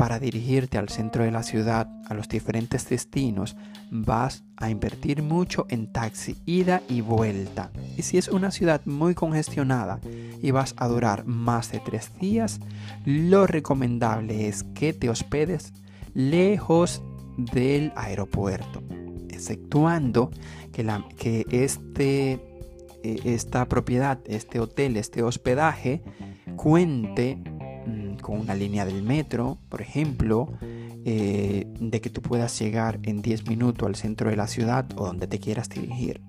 para 0.00 0.18
dirigirte 0.18 0.78
al 0.78 0.88
centro 0.88 1.24
de 1.24 1.30
la 1.30 1.42
ciudad, 1.42 1.86
a 2.08 2.14
los 2.14 2.26
diferentes 2.26 2.88
destinos, 2.88 3.54
vas 3.90 4.44
a 4.56 4.70
invertir 4.70 5.22
mucho 5.22 5.66
en 5.68 5.92
taxi, 5.92 6.38
ida 6.46 6.80
y 6.88 7.02
vuelta. 7.02 7.70
Y 7.98 8.00
si 8.00 8.16
es 8.16 8.28
una 8.28 8.50
ciudad 8.50 8.80
muy 8.86 9.14
congestionada 9.14 10.00
y 10.40 10.52
vas 10.52 10.74
a 10.78 10.88
durar 10.88 11.26
más 11.26 11.70
de 11.70 11.80
tres 11.80 12.18
días, 12.18 12.60
lo 13.04 13.46
recomendable 13.46 14.48
es 14.48 14.62
que 14.62 14.94
te 14.94 15.10
hospedes 15.10 15.74
lejos 16.14 17.02
del 17.36 17.92
aeropuerto, 17.94 18.82
exceptuando 19.28 20.30
que, 20.72 20.82
la, 20.82 21.04
que 21.18 21.44
este, 21.50 22.40
eh, 23.02 23.20
esta 23.26 23.68
propiedad, 23.68 24.18
este 24.24 24.60
hotel, 24.60 24.96
este 24.96 25.22
hospedaje 25.22 26.02
cuente 26.56 27.36
con 28.30 28.38
una 28.38 28.54
línea 28.54 28.84
del 28.84 29.02
metro, 29.02 29.58
por 29.68 29.82
ejemplo, 29.82 30.52
eh, 30.62 31.66
de 31.80 32.00
que 32.00 32.10
tú 32.10 32.22
puedas 32.22 32.56
llegar 32.60 33.00
en 33.02 33.22
10 33.22 33.48
minutos 33.48 33.88
al 33.88 33.96
centro 33.96 34.30
de 34.30 34.36
la 34.36 34.46
ciudad 34.46 34.86
o 34.94 35.06
donde 35.06 35.26
te 35.26 35.40
quieras 35.40 35.68
dirigir. 35.68 36.20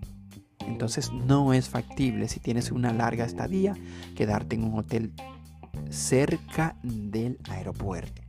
Entonces 0.65 1.11
no 1.13 1.53
es 1.53 1.69
factible 1.69 2.27
si 2.27 2.39
tienes 2.39 2.71
una 2.71 2.91
larga 2.91 3.23
estadía 3.23 3.75
quedarte 4.15 4.55
en 4.55 4.63
un 4.63 4.79
hotel 4.79 5.11
cerca 5.91 6.75
del 6.81 7.37
aeropuerto. 7.47 8.20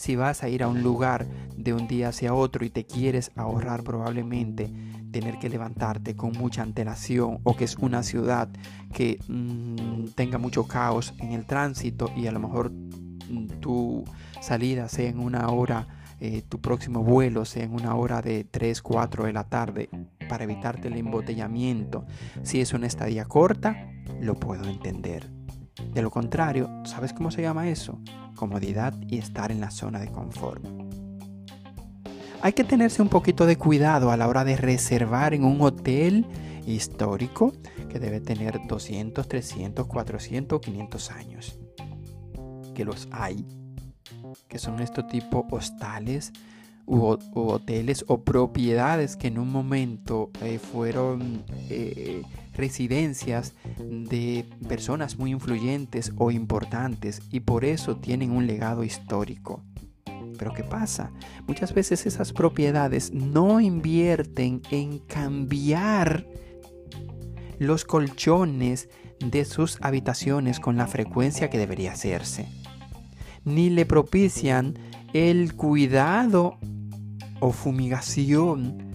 Si 0.00 0.16
vas 0.16 0.42
a 0.42 0.48
ir 0.48 0.62
a 0.62 0.68
un 0.68 0.82
lugar 0.82 1.26
de 1.58 1.74
un 1.74 1.86
día 1.86 2.08
hacia 2.08 2.32
otro 2.32 2.64
y 2.64 2.70
te 2.70 2.86
quieres 2.86 3.32
ahorrar 3.36 3.82
probablemente 3.82 4.72
tener 5.12 5.38
que 5.38 5.50
levantarte 5.50 6.16
con 6.16 6.32
mucha 6.32 6.62
antelación 6.62 7.40
o 7.42 7.54
que 7.54 7.64
es 7.64 7.76
una 7.76 8.02
ciudad 8.02 8.48
que 8.94 9.18
mm, 9.28 10.12
tenga 10.14 10.38
mucho 10.38 10.66
caos 10.66 11.12
en 11.18 11.32
el 11.32 11.44
tránsito 11.44 12.10
y 12.16 12.28
a 12.28 12.32
lo 12.32 12.40
mejor 12.40 12.72
mm, 12.72 13.60
tu 13.60 14.04
salida 14.40 14.88
sea 14.88 15.10
en 15.10 15.18
una 15.18 15.50
hora, 15.50 15.86
eh, 16.18 16.44
tu 16.48 16.62
próximo 16.62 17.04
vuelo 17.04 17.44
sea 17.44 17.64
en 17.64 17.74
una 17.74 17.94
hora 17.94 18.22
de 18.22 18.44
3, 18.44 18.80
4 18.80 19.26
de 19.26 19.34
la 19.34 19.44
tarde 19.50 19.90
para 20.30 20.44
evitarte 20.44 20.88
el 20.88 20.96
embotellamiento. 20.96 22.06
Si 22.42 22.62
es 22.62 22.72
una 22.72 22.86
estadía 22.86 23.26
corta, 23.26 23.92
lo 24.18 24.34
puedo 24.36 24.64
entender. 24.64 25.30
De 25.92 26.02
lo 26.02 26.10
contrario, 26.10 26.68
¿sabes 26.84 27.12
cómo 27.12 27.30
se 27.30 27.42
llama 27.42 27.68
eso? 27.68 27.98
Comodidad 28.36 28.94
y 29.08 29.18
estar 29.18 29.50
en 29.50 29.60
la 29.60 29.70
zona 29.70 29.98
de 29.98 30.10
confort. 30.10 30.64
Hay 32.42 32.52
que 32.54 32.64
tenerse 32.64 33.02
un 33.02 33.08
poquito 33.08 33.44
de 33.44 33.56
cuidado 33.56 34.10
a 34.10 34.16
la 34.16 34.26
hora 34.26 34.44
de 34.44 34.56
reservar 34.56 35.34
en 35.34 35.44
un 35.44 35.60
hotel 35.60 36.26
histórico 36.66 37.52
que 37.88 37.98
debe 37.98 38.20
tener 38.20 38.60
200, 38.66 39.28
300, 39.28 39.86
400 39.86 40.60
500 40.60 41.10
años. 41.10 41.58
Que 42.74 42.84
los 42.84 43.08
hay. 43.10 43.46
Que 44.48 44.58
son 44.58 44.80
estos 44.80 45.06
tipo 45.08 45.46
hostales 45.50 46.32
hoteles 46.90 48.04
o 48.08 48.24
propiedades 48.24 49.16
que 49.16 49.28
en 49.28 49.38
un 49.38 49.50
momento 49.50 50.30
eh, 50.42 50.58
fueron 50.58 51.44
eh, 51.68 52.22
residencias 52.54 53.54
de 53.78 54.44
personas 54.68 55.16
muy 55.18 55.30
influyentes 55.30 56.12
o 56.16 56.30
importantes 56.30 57.22
y 57.30 57.40
por 57.40 57.64
eso 57.64 57.96
tienen 57.96 58.32
un 58.32 58.46
legado 58.46 58.82
histórico. 58.82 59.62
Pero 60.38 60.52
¿qué 60.52 60.64
pasa? 60.64 61.12
Muchas 61.46 61.74
veces 61.74 62.06
esas 62.06 62.32
propiedades 62.32 63.12
no 63.12 63.60
invierten 63.60 64.62
en 64.70 64.98
cambiar 64.98 66.26
los 67.58 67.84
colchones 67.84 68.88
de 69.20 69.44
sus 69.44 69.78
habitaciones 69.82 70.60
con 70.60 70.76
la 70.76 70.86
frecuencia 70.86 71.50
que 71.50 71.58
debería 71.58 71.92
hacerse. 71.92 72.48
Ni 73.44 73.68
le 73.68 73.84
propician 73.84 74.78
el 75.12 75.54
cuidado 75.54 76.58
o 77.40 77.52
fumigación 77.52 78.90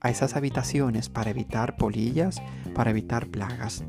a 0.00 0.10
esas 0.10 0.36
habitaciones 0.36 1.08
para 1.08 1.30
evitar 1.30 1.76
polillas, 1.76 2.42
para 2.74 2.90
evitar 2.90 3.26
plagas. 3.28 3.84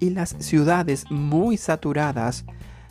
Y 0.00 0.10
las 0.10 0.30
ciudades 0.40 1.10
muy 1.10 1.56
saturadas 1.56 2.44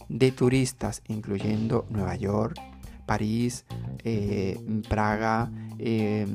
de 0.08 0.32
turistas, 0.32 1.02
incluyendo 1.08 1.86
Nueva 1.90 2.16
York, 2.16 2.60
París, 3.06 3.66
eh, 4.04 4.58
Praga, 4.88 5.52
eh, 5.80 6.26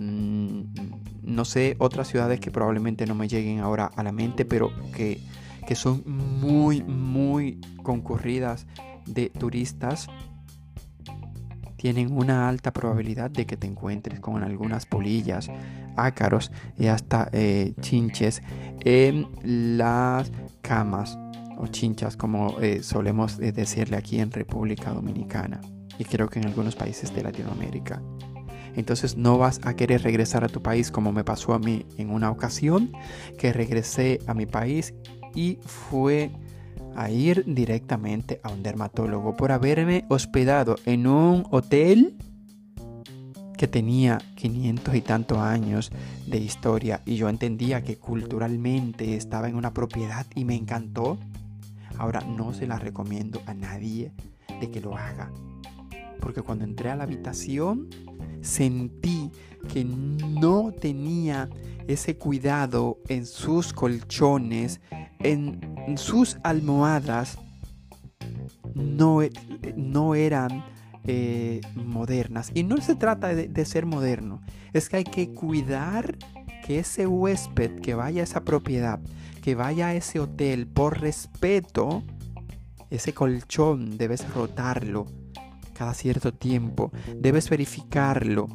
no 1.22 1.44
sé, 1.44 1.76
otras 1.78 2.08
ciudades 2.08 2.40
que 2.40 2.50
probablemente 2.50 3.06
no 3.06 3.14
me 3.14 3.28
lleguen 3.28 3.60
ahora 3.60 3.90
a 3.96 4.02
la 4.02 4.12
mente, 4.12 4.44
pero 4.44 4.70
que, 4.94 5.20
que 5.66 5.74
son 5.74 6.02
muy, 6.06 6.82
muy 6.82 7.60
concurridas 7.82 8.66
de 9.06 9.30
turistas, 9.30 10.08
tienen 11.78 12.12
una 12.12 12.48
alta 12.48 12.72
probabilidad 12.72 13.30
de 13.30 13.46
que 13.46 13.56
te 13.56 13.66
encuentres 13.68 14.18
con 14.20 14.42
algunas 14.42 14.84
polillas, 14.84 15.48
ácaros 15.96 16.50
y 16.76 16.88
hasta 16.88 17.30
eh, 17.32 17.72
chinches 17.80 18.42
en 18.80 19.28
las 19.42 20.30
camas 20.60 21.16
o 21.56 21.68
chinchas 21.68 22.16
como 22.16 22.60
eh, 22.60 22.82
solemos 22.82 23.38
eh, 23.38 23.52
decirle 23.52 23.96
aquí 23.96 24.18
en 24.18 24.32
República 24.32 24.90
Dominicana 24.90 25.60
y 25.98 26.04
creo 26.04 26.28
que 26.28 26.40
en 26.40 26.46
algunos 26.46 26.74
países 26.74 27.14
de 27.14 27.22
Latinoamérica. 27.22 28.02
Entonces 28.74 29.16
no 29.16 29.38
vas 29.38 29.60
a 29.64 29.74
querer 29.74 30.02
regresar 30.02 30.44
a 30.44 30.48
tu 30.48 30.60
país 30.60 30.90
como 30.90 31.12
me 31.12 31.24
pasó 31.24 31.54
a 31.54 31.58
mí 31.60 31.86
en 31.96 32.10
una 32.10 32.30
ocasión 32.30 32.92
que 33.38 33.52
regresé 33.52 34.18
a 34.26 34.34
mi 34.34 34.46
país 34.46 34.94
y 35.34 35.58
fue 35.64 36.32
a 37.00 37.10
ir 37.10 37.44
directamente 37.46 38.40
a 38.42 38.50
un 38.50 38.62
dermatólogo 38.62 39.36
por 39.36 39.52
haberme 39.52 40.04
hospedado 40.08 40.76
en 40.84 41.06
un 41.06 41.46
hotel 41.50 42.16
que 43.56 43.68
tenía 43.68 44.18
500 44.36 44.94
y 44.94 45.00
tantos 45.00 45.38
años 45.38 45.90
de 46.26 46.38
historia 46.38 47.02
y 47.04 47.16
yo 47.16 47.28
entendía 47.28 47.82
que 47.82 47.96
culturalmente 47.96 49.16
estaba 49.16 49.48
en 49.48 49.56
una 49.56 49.72
propiedad 49.72 50.26
y 50.34 50.44
me 50.44 50.54
encantó 50.54 51.18
Ahora 51.98 52.20
no 52.20 52.52
se 52.54 52.66
la 52.66 52.78
recomiendo 52.78 53.42
a 53.46 53.54
nadie 53.54 54.12
de 54.60 54.70
que 54.70 54.80
lo 54.80 54.96
haga. 54.96 55.30
Porque 56.20 56.42
cuando 56.42 56.64
entré 56.64 56.90
a 56.90 56.96
la 56.96 57.04
habitación 57.04 57.88
sentí 58.40 59.30
que 59.72 59.84
no 59.84 60.72
tenía 60.72 61.48
ese 61.86 62.16
cuidado 62.16 62.98
en 63.08 63.26
sus 63.26 63.72
colchones, 63.72 64.80
en 65.20 65.96
sus 65.96 66.38
almohadas. 66.42 67.38
No, 68.74 69.20
no 69.76 70.14
eran 70.14 70.64
eh, 71.04 71.60
modernas. 71.74 72.50
Y 72.54 72.62
no 72.62 72.76
se 72.78 72.94
trata 72.94 73.34
de, 73.34 73.48
de 73.48 73.64
ser 73.64 73.86
moderno. 73.86 74.40
Es 74.72 74.88
que 74.88 74.98
hay 74.98 75.04
que 75.04 75.32
cuidar 75.32 76.16
que 76.64 76.78
ese 76.78 77.06
huésped 77.06 77.80
que 77.80 77.94
vaya 77.94 78.20
a 78.20 78.24
esa 78.24 78.44
propiedad 78.44 79.00
que 79.48 79.54
vaya 79.54 79.88
a 79.88 79.94
ese 79.94 80.20
hotel 80.20 80.66
por 80.66 81.00
respeto, 81.00 82.02
ese 82.90 83.14
colchón 83.14 83.96
debes 83.96 84.28
rotarlo 84.34 85.06
cada 85.78 85.94
cierto 85.94 86.34
tiempo, 86.34 86.90
debes 87.16 87.48
verificarlo. 87.48 88.48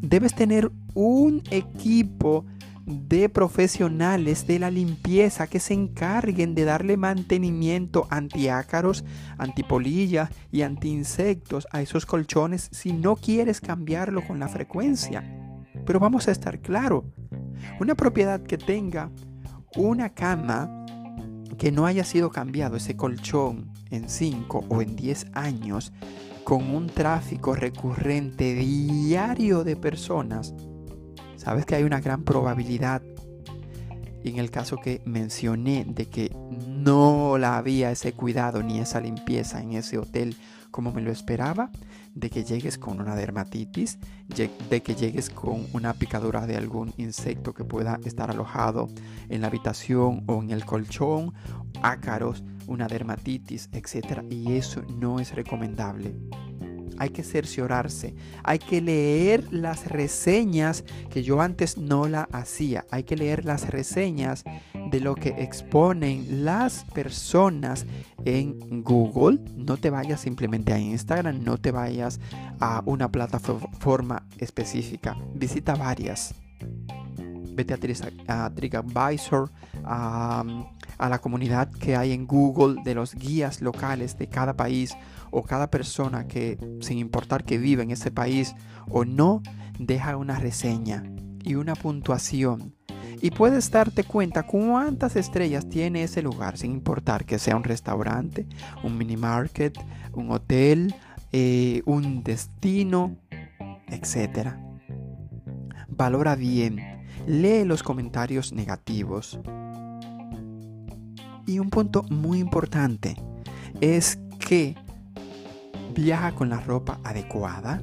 Debes 0.00 0.34
tener 0.34 0.70
un 0.94 1.42
equipo 1.50 2.44
de 2.84 3.28
profesionales 3.28 4.46
de 4.46 4.58
la 4.58 4.70
limpieza 4.70 5.46
que 5.46 5.60
se 5.60 5.74
encarguen 5.74 6.54
de 6.54 6.64
darle 6.64 6.96
mantenimiento 6.96 8.08
antiácaros, 8.10 9.04
antipolillas 9.36 10.30
y 10.50 10.62
antiinsectos 10.62 11.68
a 11.70 11.82
esos 11.82 12.06
colchones 12.06 12.68
si 12.72 12.92
no 12.92 13.14
quieres 13.14 13.60
cambiarlo 13.60 14.26
con 14.26 14.40
la 14.40 14.48
frecuencia. 14.48 15.22
Pero 15.86 16.00
vamos 16.00 16.26
a 16.26 16.32
estar 16.32 16.60
claro, 16.60 17.04
una 17.78 17.94
propiedad 17.94 18.42
que 18.42 18.58
tenga 18.58 19.10
una 19.76 20.08
cama 20.08 20.77
que 21.56 21.72
no 21.72 21.86
haya 21.86 22.04
sido 22.04 22.30
cambiado 22.30 22.76
ese 22.76 22.96
colchón 22.96 23.72
en 23.90 24.08
5 24.08 24.64
o 24.68 24.82
en 24.82 24.96
10 24.96 25.26
años 25.32 25.92
con 26.44 26.74
un 26.74 26.86
tráfico 26.86 27.54
recurrente 27.54 28.54
diario 28.54 29.64
de 29.64 29.76
personas, 29.76 30.54
sabes 31.36 31.66
que 31.66 31.74
hay 31.74 31.84
una 31.84 32.00
gran 32.00 32.22
probabilidad 32.22 33.02
en 34.24 34.38
el 34.38 34.50
caso 34.50 34.76
que 34.76 35.00
mencioné 35.04 35.84
de 35.88 36.06
que 36.06 36.30
no 36.66 37.38
la 37.38 37.56
había 37.56 37.90
ese 37.90 38.12
cuidado 38.12 38.62
ni 38.62 38.80
esa 38.80 39.00
limpieza 39.00 39.62
en 39.62 39.72
ese 39.72 39.98
hotel 39.98 40.36
como 40.70 40.92
me 40.92 41.02
lo 41.02 41.10
esperaba, 41.10 41.70
de 42.14 42.30
que 42.30 42.44
llegues 42.44 42.78
con 42.78 43.00
una 43.00 43.14
dermatitis, 43.14 43.98
de 44.28 44.82
que 44.82 44.94
llegues 44.94 45.30
con 45.30 45.66
una 45.72 45.94
picadura 45.94 46.46
de 46.46 46.56
algún 46.56 46.92
insecto 46.96 47.54
que 47.54 47.64
pueda 47.64 48.00
estar 48.04 48.30
alojado 48.30 48.88
en 49.28 49.40
la 49.40 49.48
habitación 49.48 50.24
o 50.26 50.42
en 50.42 50.50
el 50.50 50.64
colchón, 50.64 51.32
ácaros, 51.82 52.44
una 52.66 52.86
dermatitis, 52.86 53.68
etc. 53.72 54.22
Y 54.30 54.52
eso 54.52 54.82
no 54.82 55.20
es 55.20 55.34
recomendable 55.34 56.14
hay 56.98 57.10
que 57.10 57.22
cerciorarse, 57.22 58.14
hay 58.42 58.58
que 58.58 58.80
leer 58.80 59.52
las 59.52 59.86
reseñas 59.86 60.84
que 61.10 61.22
yo 61.22 61.40
antes 61.40 61.78
no 61.78 62.08
la 62.08 62.28
hacía, 62.32 62.84
hay 62.90 63.04
que 63.04 63.16
leer 63.16 63.44
las 63.44 63.68
reseñas 63.70 64.44
de 64.90 65.00
lo 65.00 65.14
que 65.14 65.30
exponen 65.38 66.44
las 66.44 66.84
personas 66.94 67.86
en 68.24 68.82
Google. 68.82 69.40
No 69.56 69.76
te 69.76 69.90
vayas 69.90 70.20
simplemente 70.20 70.72
a 70.72 70.78
Instagram, 70.78 71.42
no 71.42 71.58
te 71.58 71.70
vayas 71.70 72.20
a 72.60 72.82
una 72.86 73.10
plataforma 73.10 74.26
específica, 74.38 75.16
visita 75.34 75.74
varias. 75.74 76.34
Vete 77.54 77.74
a, 77.74 78.44
a 78.46 78.50
TripAdvisor, 78.54 79.50
a, 79.84 80.44
a 80.98 81.08
la 81.08 81.20
comunidad 81.20 81.70
que 81.70 81.96
hay 81.96 82.12
en 82.12 82.26
Google 82.26 82.82
de 82.84 82.94
los 82.94 83.14
guías 83.14 83.60
locales 83.60 84.18
de 84.18 84.28
cada 84.28 84.54
país 84.54 84.96
o 85.30 85.42
cada 85.42 85.70
persona 85.70 86.26
que, 86.26 86.58
sin 86.80 86.98
importar 86.98 87.44
que 87.44 87.58
viva 87.58 87.82
en 87.82 87.90
ese 87.90 88.10
país 88.10 88.54
o 88.90 89.04
no, 89.04 89.42
deja 89.78 90.16
una 90.16 90.38
reseña 90.38 91.04
y 91.44 91.54
una 91.54 91.74
puntuación. 91.74 92.74
Y 93.20 93.30
puedes 93.30 93.70
darte 93.70 94.04
cuenta 94.04 94.44
cuántas 94.44 95.16
estrellas 95.16 95.68
tiene 95.68 96.04
ese 96.04 96.22
lugar, 96.22 96.56
sin 96.56 96.72
importar 96.72 97.24
que 97.24 97.38
sea 97.38 97.56
un 97.56 97.64
restaurante, 97.64 98.46
un 98.84 98.96
mini 98.96 99.16
market, 99.16 99.76
un 100.12 100.30
hotel, 100.30 100.94
eh, 101.32 101.82
un 101.84 102.22
destino, 102.22 103.16
etc. 103.88 104.54
Valora 105.88 106.36
bien 106.36 106.98
lee 107.28 107.64
los 107.64 107.82
comentarios 107.82 108.52
negativos. 108.52 109.38
Y 111.48 111.60
un 111.60 111.70
punto 111.70 112.02
muy 112.10 112.40
importante 112.40 113.16
es 113.80 114.18
que 114.38 114.76
viaja 115.94 116.34
con 116.34 116.50
la 116.50 116.60
ropa 116.60 117.00
adecuada, 117.04 117.82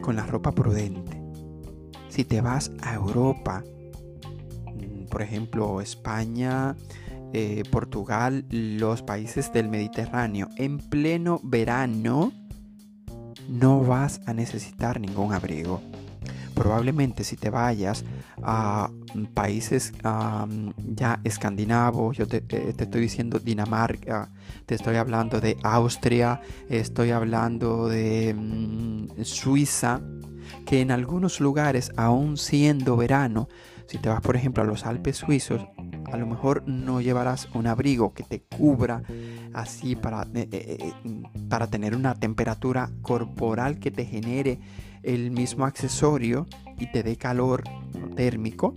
con 0.00 0.14
la 0.14 0.24
ropa 0.24 0.52
prudente. 0.52 1.20
Si 2.08 2.24
te 2.24 2.40
vas 2.40 2.70
a 2.82 2.94
Europa, 2.94 3.64
mm, 3.64 5.06
por 5.06 5.22
ejemplo 5.22 5.80
España, 5.80 6.76
eh, 7.32 7.64
Portugal, 7.72 8.44
los 8.48 9.02
países 9.02 9.52
del 9.52 9.68
Mediterráneo, 9.68 10.48
en 10.56 10.78
pleno 10.78 11.40
verano, 11.42 12.32
no 13.48 13.80
vas 13.80 14.20
a 14.26 14.34
necesitar 14.34 15.00
ningún 15.00 15.32
abrigo. 15.32 15.82
Probablemente 16.60 17.24
si 17.24 17.36
te 17.36 17.48
vayas 17.48 18.04
a 18.42 18.90
países 19.32 19.94
ya 20.76 21.18
escandinavos, 21.24 22.18
yo 22.18 22.28
te, 22.28 22.44
estoy 22.78 23.00
diciendo 23.00 23.38
Dinamarca, 23.38 24.28
te 24.66 24.74
estoy 24.74 24.96
hablando 24.96 25.40
de 25.40 25.56
Austria, 25.62 26.42
estoy 26.68 27.12
hablando 27.12 27.88
de 27.88 28.34
mm, 28.34 29.22
Suiza, 29.22 30.02
que 30.66 30.82
en 30.82 30.90
algunos 30.90 31.40
lugares, 31.40 31.92
aún 31.96 32.36
siendo 32.36 32.94
verano, 32.94 33.48
si 33.86 33.96
te 33.96 34.10
vas 34.10 34.20
por 34.20 34.36
ejemplo 34.36 34.62
a 34.62 34.66
los 34.66 34.84
Alpes 34.84 35.16
suizos, 35.16 35.66
a 36.12 36.18
lo 36.18 36.26
mejor 36.26 36.64
no 36.66 37.00
llevarás 37.00 37.48
un 37.54 37.68
abrigo 37.68 38.12
que 38.12 38.22
te 38.22 38.42
cubra 38.42 39.02
así 39.54 39.96
para, 39.96 40.24
eh, 40.34 40.46
eh, 40.52 40.78
eh, 40.78 41.22
para 41.48 41.68
tener 41.68 41.96
una 41.96 42.14
temperatura 42.14 42.90
corporal 43.00 43.78
que 43.78 43.90
te 43.90 44.04
genere 44.04 44.60
el 45.02 45.30
mismo 45.30 45.64
accesorio 45.64 46.46
y 46.78 46.90
te 46.90 47.02
dé 47.02 47.16
calor 47.16 47.64
térmico. 48.16 48.74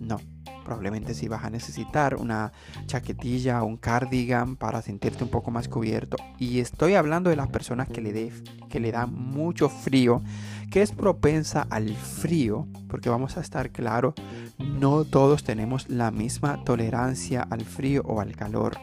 No, 0.00 0.18
probablemente 0.62 1.14
si 1.14 1.28
vas 1.28 1.44
a 1.44 1.50
necesitar 1.50 2.16
una 2.16 2.52
chaquetilla 2.86 3.62
o 3.62 3.66
un 3.66 3.76
cardigan 3.76 4.56
para 4.56 4.82
sentirte 4.82 5.24
un 5.24 5.30
poco 5.30 5.50
más 5.50 5.68
cubierto. 5.68 6.16
Y 6.38 6.60
estoy 6.60 6.94
hablando 6.94 7.30
de 7.30 7.36
las 7.36 7.48
personas 7.48 7.88
que 7.88 8.00
le, 8.00 8.12
de, 8.12 8.32
que 8.68 8.80
le 8.80 8.92
dan 8.92 9.12
mucho 9.12 9.68
frío, 9.68 10.22
que 10.70 10.82
es 10.82 10.92
propensa 10.92 11.66
al 11.68 11.94
frío, 11.94 12.66
porque 12.88 13.10
vamos 13.10 13.36
a 13.36 13.40
estar 13.40 13.70
claro, 13.70 14.14
no 14.58 15.04
todos 15.04 15.44
tenemos 15.44 15.88
la 15.88 16.10
misma 16.10 16.64
tolerancia 16.64 17.42
al 17.42 17.64
frío 17.64 18.02
o 18.06 18.20
al 18.20 18.34
calor, 18.36 18.78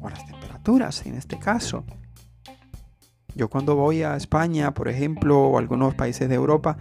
o 0.00 0.08
a 0.08 0.10
las 0.10 0.26
temperaturas 0.26 1.06
en 1.06 1.14
este 1.14 1.38
caso. 1.38 1.84
Yo 3.34 3.48
cuando 3.48 3.76
voy 3.76 4.02
a 4.02 4.16
España, 4.16 4.72
por 4.74 4.88
ejemplo, 4.88 5.40
o 5.40 5.58
algunos 5.58 5.94
países 5.94 6.28
de 6.28 6.34
Europa, 6.34 6.76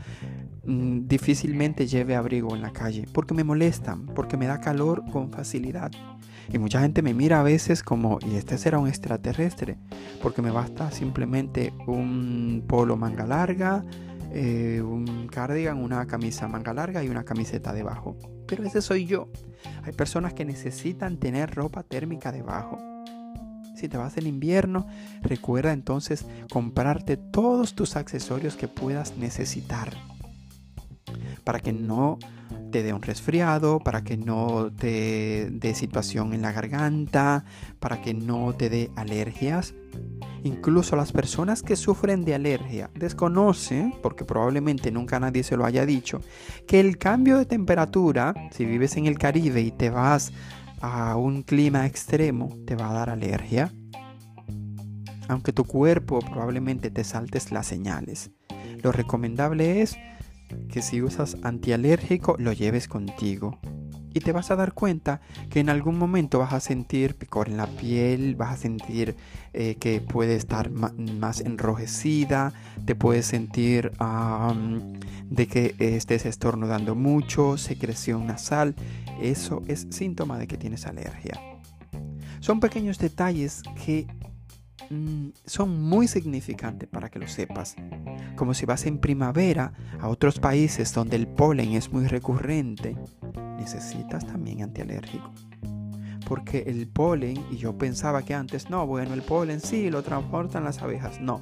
Mm, 0.69 1.07
difícilmente 1.07 1.87
lleve 1.87 2.15
abrigo 2.15 2.55
en 2.55 2.61
la 2.61 2.71
calle 2.71 3.05
porque 3.11 3.33
me 3.33 3.43
molestan, 3.43 4.05
porque 4.05 4.37
me 4.37 4.45
da 4.45 4.59
calor 4.59 5.03
con 5.11 5.31
facilidad. 5.31 5.91
Y 6.53 6.59
mucha 6.59 6.79
gente 6.79 7.01
me 7.01 7.15
mira 7.15 7.39
a 7.39 7.43
veces 7.43 7.81
como, 7.81 8.19
y 8.21 8.35
este 8.35 8.55
será 8.59 8.77
un 8.77 8.87
extraterrestre, 8.87 9.77
porque 10.21 10.43
me 10.43 10.51
basta 10.51 10.91
simplemente 10.91 11.73
un 11.87 12.63
polo 12.67 12.97
manga 12.97 13.25
larga, 13.25 13.83
eh, 14.31 14.79
un 14.83 15.27
cardigan, 15.27 15.77
una 15.77 16.05
camisa 16.05 16.47
manga 16.47 16.71
larga 16.71 17.03
y 17.03 17.09
una 17.09 17.23
camiseta 17.23 17.73
debajo. 17.73 18.15
Pero 18.47 18.63
ese 18.63 18.83
soy 18.83 19.05
yo. 19.05 19.29
Hay 19.83 19.93
personas 19.93 20.35
que 20.35 20.45
necesitan 20.45 21.17
tener 21.17 21.55
ropa 21.55 21.81
térmica 21.81 22.31
debajo. 22.31 22.77
Si 23.79 23.87
te 23.87 23.95
vas 23.95 24.17
en 24.17 24.27
invierno, 24.27 24.87
recuerda 25.21 25.71
entonces 25.71 26.25
comprarte 26.51 27.15
todos 27.15 27.75
tus 27.75 27.95
accesorios 27.95 28.57
que 28.57 28.67
puedas 28.67 29.15
necesitar 29.15 29.93
para 31.45 31.61
que 31.61 31.71
no 31.71 32.19
te 32.71 32.83
dé 32.83 32.91
un 32.91 33.01
resfriado, 33.01 33.79
para 33.79 34.03
que 34.03 34.17
no 34.17 34.69
te 34.69 35.47
dé 35.49 35.73
situación 35.75 36.33
en 36.33 36.41
la 36.41 36.51
garganta, 36.51 37.45
para 37.79 38.01
que 38.01 38.13
no 38.13 38.53
te 38.53 38.69
dé 38.69 38.91
alergias. 38.97 39.73
Incluso 40.43 40.95
las 40.95 41.11
personas 41.11 41.63
que 41.63 41.75
sufren 41.75 42.25
de 42.25 42.35
alergia 42.35 42.89
desconocen, 42.93 43.93
porque 44.03 44.25
probablemente 44.25 44.91
nunca 44.91 45.21
nadie 45.21 45.43
se 45.43 45.55
lo 45.55 45.65
haya 45.65 45.85
dicho, 45.85 46.21
que 46.67 46.81
el 46.81 46.97
cambio 46.97 47.37
de 47.37 47.45
temperatura, 47.45 48.33
si 48.51 48.65
vives 48.65 48.97
en 48.97 49.05
el 49.05 49.17
Caribe 49.17 49.61
y 49.61 49.71
te 49.71 49.89
vas 49.89 50.31
a 50.81 51.15
un 51.15 51.43
clima 51.43 51.85
extremo, 51.85 52.57
te 52.65 52.75
va 52.75 52.89
a 52.89 52.93
dar 52.93 53.09
alergia. 53.09 53.71
Aunque 55.27 55.53
tu 55.53 55.63
cuerpo 55.65 56.19
probablemente 56.19 56.89
te 56.89 57.03
saltes 57.03 57.51
las 57.51 57.67
señales. 57.67 58.31
Lo 58.81 58.91
recomendable 58.91 59.81
es 59.81 59.97
que 60.71 60.81
si 60.81 61.01
usas 61.01 61.37
antialérgico 61.43 62.35
lo 62.39 62.53
lleves 62.53 62.87
contigo. 62.87 63.59
Y 64.13 64.21
te 64.21 64.31
vas 64.31 64.51
a 64.51 64.55
dar 64.55 64.73
cuenta 64.73 65.21
que 65.49 65.59
en 65.59 65.69
algún 65.69 65.97
momento 65.97 66.39
vas 66.39 66.53
a 66.53 66.59
sentir 66.59 67.15
picor 67.15 67.49
en 67.49 67.57
la 67.57 67.67
piel, 67.67 68.35
vas 68.35 68.53
a 68.53 68.57
sentir 68.57 69.15
eh, 69.53 69.75
que 69.75 70.01
puede 70.01 70.35
estar 70.35 70.69
más 70.71 71.41
enrojecida, 71.41 72.53
te 72.85 72.95
puedes 72.95 73.25
sentir 73.25 73.91
de 75.25 75.47
que 75.47 75.75
estés 75.79 76.25
estornudando 76.25 76.95
mucho, 76.95 77.57
secreción 77.57 78.25
nasal. 78.25 78.75
Eso 79.21 79.61
es 79.67 79.87
síntoma 79.89 80.37
de 80.37 80.47
que 80.47 80.57
tienes 80.57 80.85
alergia. 80.85 81.39
Son 82.39 82.59
pequeños 82.59 82.97
detalles 82.99 83.63
que 83.85 84.07
son 85.45 85.81
muy 85.81 86.07
significantes 86.07 86.89
para 86.89 87.09
que 87.09 87.19
lo 87.19 87.27
sepas. 87.27 87.75
Como 88.35 88.53
si 88.53 88.65
vas 88.65 88.85
en 88.85 88.99
primavera 88.99 89.73
a 89.99 90.07
otros 90.07 90.39
países 90.39 90.93
donde 90.93 91.15
el 91.15 91.27
polen 91.27 91.73
es 91.73 91.91
muy 91.91 92.07
recurrente, 92.07 92.95
necesitas 93.57 94.25
también 94.25 94.63
antialérgico. 94.63 95.31
Porque 96.27 96.63
el 96.67 96.87
polen, 96.87 97.43
y 97.49 97.57
yo 97.57 97.77
pensaba 97.77 98.23
que 98.23 98.35
antes, 98.35 98.69
no, 98.69 98.85
bueno, 98.85 99.13
el 99.13 99.23
polen 99.23 99.59
sí 99.59 99.89
lo 99.89 100.03
transportan 100.03 100.63
las 100.63 100.81
abejas. 100.81 101.19
No, 101.19 101.41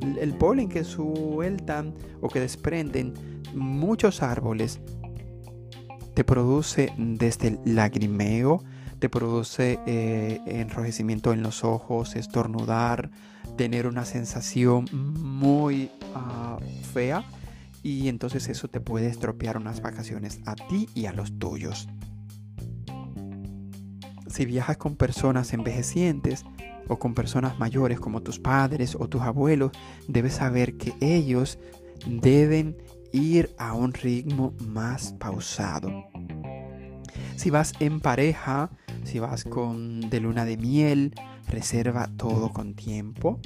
el 0.00 0.34
polen 0.34 0.68
que 0.68 0.84
sueltan 0.84 1.94
o 2.20 2.28
que 2.28 2.40
desprenden 2.40 3.14
muchos 3.54 4.22
árboles 4.22 4.80
te 6.14 6.24
produce 6.24 6.92
desde 6.96 7.48
el 7.48 7.76
lagrimeo, 7.76 8.62
te 8.98 9.08
produce 9.08 9.78
eh, 9.86 10.40
enrojecimiento 10.46 11.32
en 11.32 11.42
los 11.42 11.64
ojos, 11.64 12.16
estornudar, 12.16 13.10
tener 13.56 13.86
una 13.86 14.04
sensación 14.04 14.86
muy 14.92 15.90
ah, 16.14 16.58
fea 16.92 17.24
y 17.82 18.08
entonces 18.08 18.48
eso 18.48 18.68
te 18.68 18.80
puede 18.80 19.06
estropear 19.06 19.56
unas 19.56 19.80
vacaciones 19.80 20.40
a 20.46 20.54
ti 20.54 20.88
y 20.94 21.06
a 21.06 21.12
los 21.12 21.38
tuyos. 21.38 21.88
Si 24.28 24.44
viajas 24.44 24.76
con 24.76 24.96
personas 24.96 25.52
envejecientes 25.52 26.44
o 26.88 26.98
con 26.98 27.14
personas 27.14 27.58
mayores 27.58 27.98
como 27.98 28.20
tus 28.20 28.38
padres 28.38 28.94
o 28.94 29.08
tus 29.08 29.22
abuelos, 29.22 29.72
debes 30.06 30.34
saber 30.34 30.76
que 30.76 30.94
ellos 31.00 31.58
deben 32.06 32.76
ir 33.12 33.54
a 33.58 33.72
un 33.74 33.92
ritmo 33.92 34.54
más 34.66 35.14
pausado. 35.14 36.04
Si 37.36 37.50
vas 37.50 37.72
en 37.80 38.00
pareja, 38.00 38.70
si 39.08 39.18
vas 39.20 39.44
con 39.44 40.10
de 40.10 40.20
luna 40.20 40.44
de 40.44 40.58
miel, 40.58 41.14
reserva 41.48 42.10
todo 42.18 42.52
con 42.52 42.74
tiempo. 42.74 43.40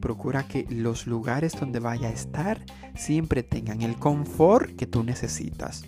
Procura 0.00 0.48
que 0.48 0.66
los 0.70 1.06
lugares 1.06 1.52
donde 1.60 1.78
vaya 1.78 2.08
a 2.08 2.12
estar 2.12 2.64
siempre 2.94 3.42
tengan 3.42 3.82
el 3.82 3.96
confort 3.96 4.74
que 4.76 4.86
tú 4.86 5.04
necesitas. 5.04 5.84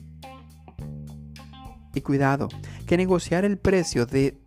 Y 1.94 2.02
cuidado, 2.02 2.48
que 2.86 2.98
negociar 2.98 3.46
el 3.46 3.56
precio 3.56 4.04
de 4.04 4.38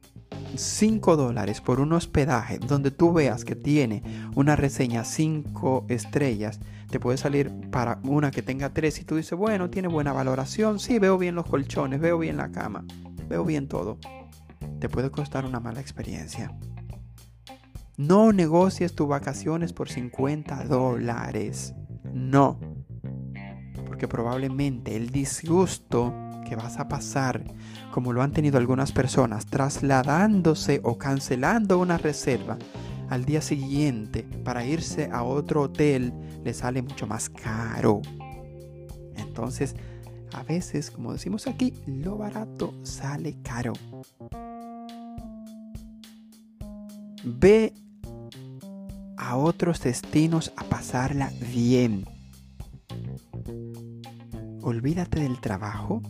5 0.55 1.17
dólares 1.17 1.59
por 1.59 1.79
un 1.79 1.91
hospedaje 1.93 2.59
donde 2.59 2.91
tú 2.91 3.11
veas 3.11 3.43
que 3.45 3.55
tiene 3.55 4.03
una 4.35 4.55
reseña 4.55 5.03
5 5.03 5.87
estrellas, 5.89 6.59
te 6.91 6.99
puede 6.99 7.17
salir 7.17 7.51
para 7.71 7.99
una 8.03 8.29
que 8.29 8.43
tenga 8.43 8.71
3 8.71 8.99
y 8.99 9.03
tú 9.03 9.15
dices, 9.15 9.37
bueno, 9.37 9.71
tiene 9.71 9.87
buena 9.87 10.13
valoración, 10.13 10.79
sí, 10.79 10.99
veo 10.99 11.17
bien 11.17 11.33
los 11.33 11.47
colchones, 11.47 11.99
veo 11.99 12.19
bien 12.19 12.37
la 12.37 12.51
cama, 12.51 12.85
veo 13.27 13.43
bien 13.43 13.67
todo 13.67 13.97
te 14.79 14.89
puede 14.89 15.11
costar 15.11 15.45
una 15.45 15.59
mala 15.59 15.81
experiencia. 15.81 16.55
No 17.97 18.33
negocies 18.33 18.95
tus 18.95 19.07
vacaciones 19.07 19.71
por 19.71 19.89
50 19.89 20.65
dólares. 20.65 21.73
No. 22.11 22.59
Porque 23.85 24.07
probablemente 24.07 24.95
el 24.95 25.09
disgusto 25.11 26.13
que 26.47 26.55
vas 26.55 26.79
a 26.79 26.87
pasar, 26.87 27.43
como 27.91 28.11
lo 28.11 28.21
han 28.21 28.31
tenido 28.31 28.57
algunas 28.57 28.91
personas, 28.91 29.45
trasladándose 29.45 30.81
o 30.83 30.97
cancelando 30.97 31.77
una 31.79 31.97
reserva 31.97 32.57
al 33.09 33.25
día 33.25 33.41
siguiente 33.41 34.23
para 34.43 34.65
irse 34.65 35.09
a 35.11 35.23
otro 35.23 35.61
hotel, 35.61 36.13
le 36.43 36.53
sale 36.53 36.81
mucho 36.81 37.05
más 37.05 37.29
caro. 37.29 38.01
Entonces, 39.15 39.75
a 40.33 40.43
veces, 40.43 40.91
como 40.91 41.13
decimos 41.13 41.47
aquí, 41.47 41.73
lo 41.85 42.17
barato 42.17 42.73
sale 42.83 43.37
caro. 43.43 43.73
Ve 47.23 47.73
a 49.17 49.37
otros 49.37 49.81
destinos 49.81 50.51
a 50.57 50.63
pasarla 50.63 51.31
bien. 51.51 52.05
Olvídate 54.61 55.21
del 55.21 55.39
trabajo 55.39 56.01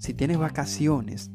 si 0.00 0.14
tienes 0.14 0.38
vacaciones, 0.38 1.30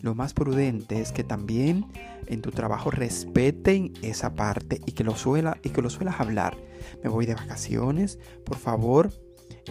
lo 0.00 0.14
más 0.14 0.32
prudente 0.32 1.00
es 1.00 1.10
que 1.10 1.24
también 1.24 1.86
en 2.28 2.40
tu 2.40 2.52
trabajo 2.52 2.92
respeten 2.92 3.92
esa 4.00 4.34
parte 4.34 4.80
y 4.86 4.92
que 4.92 5.02
lo 5.02 5.16
suela 5.16 5.58
y 5.64 5.70
que 5.70 5.82
lo 5.82 5.90
suelas 5.90 6.20
hablar. 6.20 6.56
Me 7.02 7.10
voy 7.10 7.26
de 7.26 7.34
vacaciones, 7.34 8.20
por 8.44 8.56
favor, 8.58 9.12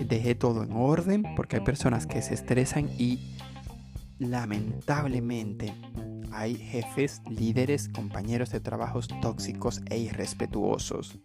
dejé 0.06 0.36
todo 0.36 0.63
en 0.63 0.72
orden 0.74 1.24
porque 1.36 1.58
hay 1.58 1.63
personas 1.63 2.08
que 2.08 2.22
se 2.22 2.34
estresan 2.34 2.89
y 2.98 3.36
lamentablemente 4.20 5.74
hay 6.32 6.56
jefes, 6.56 7.22
líderes, 7.30 7.89
compañeros 7.89 8.52
de 8.52 8.60
trabajos 8.60 9.08
tóxicos 9.22 9.82
e 9.89 9.98
irrespetuosos 9.98 11.20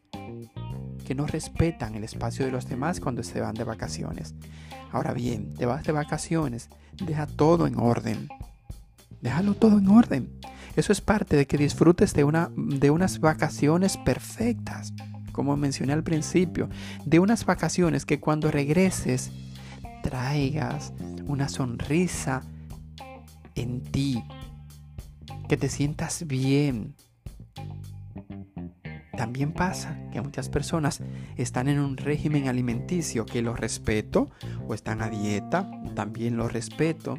que 1.04 1.14
no 1.14 1.26
respetan 1.26 1.94
el 1.94 2.04
espacio 2.04 2.46
de 2.46 2.52
los 2.52 2.66
demás 2.68 2.98
cuando 2.98 3.22
se 3.22 3.40
van 3.40 3.54
de 3.54 3.64
vacaciones. 3.64 4.34
Ahora 4.90 5.12
bien, 5.12 5.54
te 5.54 5.66
vas 5.66 5.84
de 5.84 5.92
vacaciones, 5.92 6.70
deja 7.04 7.26
todo 7.26 7.66
en 7.66 7.78
orden. 7.78 8.28
Déjalo 9.20 9.54
todo 9.54 9.78
en 9.78 9.88
orden. 9.88 10.40
Eso 10.76 10.92
es 10.92 11.00
parte 11.00 11.36
de 11.36 11.46
que 11.46 11.58
disfrutes 11.58 12.14
de, 12.14 12.24
una, 12.24 12.50
de 12.56 12.90
unas 12.90 13.20
vacaciones 13.20 13.96
perfectas, 13.98 14.92
como 15.34 15.56
mencioné 15.56 15.92
al 15.92 16.04
principio, 16.04 16.70
de 17.04 17.18
unas 17.18 17.44
vacaciones 17.44 18.06
que 18.06 18.20
cuando 18.20 18.50
regreses 18.50 19.32
traigas 20.02 20.94
una 21.26 21.48
sonrisa 21.48 22.42
en 23.56 23.82
ti, 23.82 24.22
que 25.48 25.56
te 25.56 25.68
sientas 25.68 26.26
bien. 26.26 26.94
También 29.16 29.52
pasa 29.52 29.98
que 30.12 30.20
muchas 30.20 30.48
personas 30.48 31.02
están 31.36 31.68
en 31.68 31.80
un 31.80 31.96
régimen 31.96 32.48
alimenticio 32.48 33.26
que 33.26 33.42
lo 33.42 33.54
respeto 33.54 34.30
o 34.68 34.74
están 34.74 35.02
a 35.02 35.10
dieta, 35.10 35.68
también 35.94 36.36
lo 36.36 36.48
respeto 36.48 37.18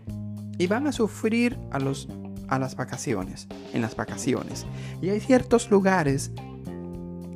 y 0.58 0.68
van 0.68 0.88
a 0.88 0.94
sufrir 0.94 1.60
a, 1.72 1.80
los, 1.80 2.08
a 2.48 2.60
las 2.60 2.76
vacaciones, 2.76 3.48
en 3.74 3.82
las 3.82 3.96
vacaciones. 3.96 4.66
Y 5.02 5.10
hay 5.10 5.20
ciertos 5.20 5.70
lugares, 5.70 6.32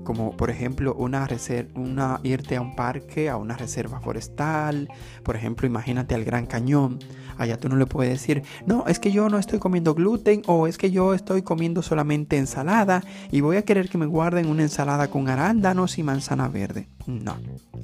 como 0.10 0.32
por 0.32 0.50
ejemplo 0.50 0.96
una, 0.96 1.28
una 1.76 2.20
irte 2.24 2.56
a 2.56 2.62
un 2.62 2.76
parque, 2.76 3.30
a 3.30 3.38
una 3.38 3.56
reserva 3.56 4.00
forestal, 4.00 4.90
por 5.22 5.36
ejemplo 5.36 5.68
imagínate 5.68 6.16
al 6.16 6.26
Gran 6.26 6.48
Cañón, 6.48 6.98
allá 7.38 7.60
tú 7.60 7.70
no 7.70 7.76
le 7.76 7.86
puedes 7.86 8.14
decir, 8.14 8.42
no, 8.66 8.88
es 8.88 8.98
que 8.98 9.12
yo 9.12 9.30
no 9.30 9.38
estoy 9.38 9.60
comiendo 9.60 9.94
gluten 9.94 10.42
o 10.48 10.66
es 10.66 10.80
que 10.80 10.90
yo 10.90 11.14
estoy 11.14 11.44
comiendo 11.44 11.84
solamente 11.84 12.40
ensalada 12.40 13.04
y 13.30 13.42
voy 13.42 13.58
a 13.58 13.62
querer 13.62 13.88
que 13.88 14.00
me 14.00 14.08
guarden 14.08 14.48
una 14.48 14.64
ensalada 14.64 15.12
con 15.12 15.30
arándanos 15.30 16.00
y 16.00 16.02
manzana 16.02 16.48
verde. 16.48 16.90
No, 17.06 17.36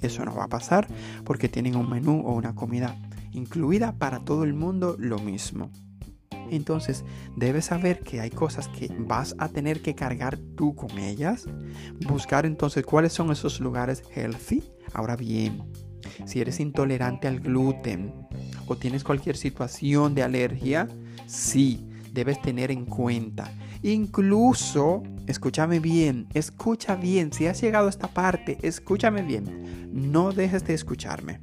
eso 0.02 0.26
no 0.26 0.34
va 0.34 0.46
a 0.46 0.50
pasar 0.50 0.88
porque 1.26 1.48
tienen 1.48 1.76
un 1.76 1.88
menú 1.88 2.24
o 2.26 2.34
una 2.34 2.56
comida 2.56 2.96
incluida 3.34 3.92
para 4.00 4.18
todo 4.18 4.46
el 4.46 4.56
mundo 4.56 4.96
lo 4.98 5.20
mismo. 5.20 5.70
Entonces 6.52 7.04
debes 7.36 7.66
saber 7.66 8.02
que 8.02 8.22
hay 8.22 8.30
cosas 8.30 8.68
que 8.70 8.90
vas 8.98 9.36
a 9.38 9.50
tener 9.50 9.82
que 9.82 9.96
cargar 9.96 10.38
tú 10.38 10.76
con 10.76 10.98
ellas. 10.98 11.48
Buscar 12.08 12.46
entonces 12.46 12.86
cuáles 12.86 13.14
son 13.14 13.32
esos 13.32 13.60
lugares 13.60 14.04
healthy. 14.14 14.64
Ahora 14.94 15.16
bien, 15.16 15.64
si 16.26 16.42
eres 16.42 16.60
intolerante 16.60 17.28
al 17.28 17.40
gluten 17.40 18.14
o 18.68 18.76
tienes 18.76 19.04
cualquier 19.04 19.38
situación 19.38 20.16
de 20.16 20.24
alergia, 20.24 20.88
sí, 21.26 21.88
debes 22.12 22.42
tener 22.42 22.72
en 22.72 22.86
cuenta. 22.86 23.52
Incluso, 23.84 25.04
escúchame 25.28 25.80
bien, 25.80 26.28
escucha 26.34 26.96
bien, 26.96 27.32
si 27.32 27.46
has 27.46 27.62
llegado 27.62 27.88
a 27.88 27.90
esta 27.90 28.08
parte, 28.08 28.58
escúchame 28.64 29.22
bien, 29.22 29.92
no 29.92 30.32
dejes 30.32 30.66
de 30.66 30.74
escucharme. 30.74 31.42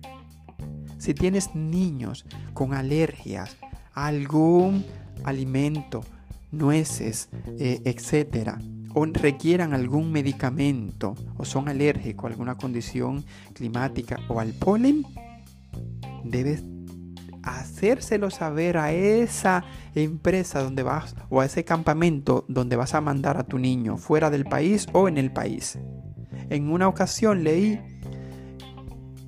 Si 0.99 1.15
tienes 1.15 1.55
niños 1.55 2.25
con 2.55 2.75
alergias 2.75 3.57
algún 3.95 4.85
alimento, 5.25 6.05
nueces, 6.51 7.29
eh, 7.59 7.81
etcétera, 7.85 8.59
o 8.95 9.05
requieran 9.07 9.73
algún 9.73 10.13
medicamento 10.13 11.15
o 11.37 11.45
son 11.45 11.69
alérgicos 11.69 12.25
a 12.25 12.29
alguna 12.29 12.57
condición 12.57 13.25
climática 13.55 14.19
o 14.29 14.41
al 14.41 14.53
polen, 14.53 15.05
debes 16.25 16.65
hacérselo 17.43 18.31
saber 18.31 18.77
a 18.77 18.93
esa 18.93 19.65
empresa 19.95 20.63
donde 20.63 20.83
vas 20.83 21.17
o 21.29 21.41
a 21.41 21.47
ese 21.47 21.65
campamento 21.65 22.45
donde 22.49 22.77
vas 22.77 22.95
a 22.95 23.01
mandar 23.01 23.37
a 23.37 23.45
tu 23.45 23.59
niño 23.59 23.97
fuera 23.97 24.31
del 24.31 24.45
país 24.45 24.87
o 24.93 25.09
en 25.09 25.19
el 25.19 25.33
país. 25.33 25.79
En 26.51 26.71
una 26.71 26.87
ocasión 26.89 27.43
leí 27.43 27.81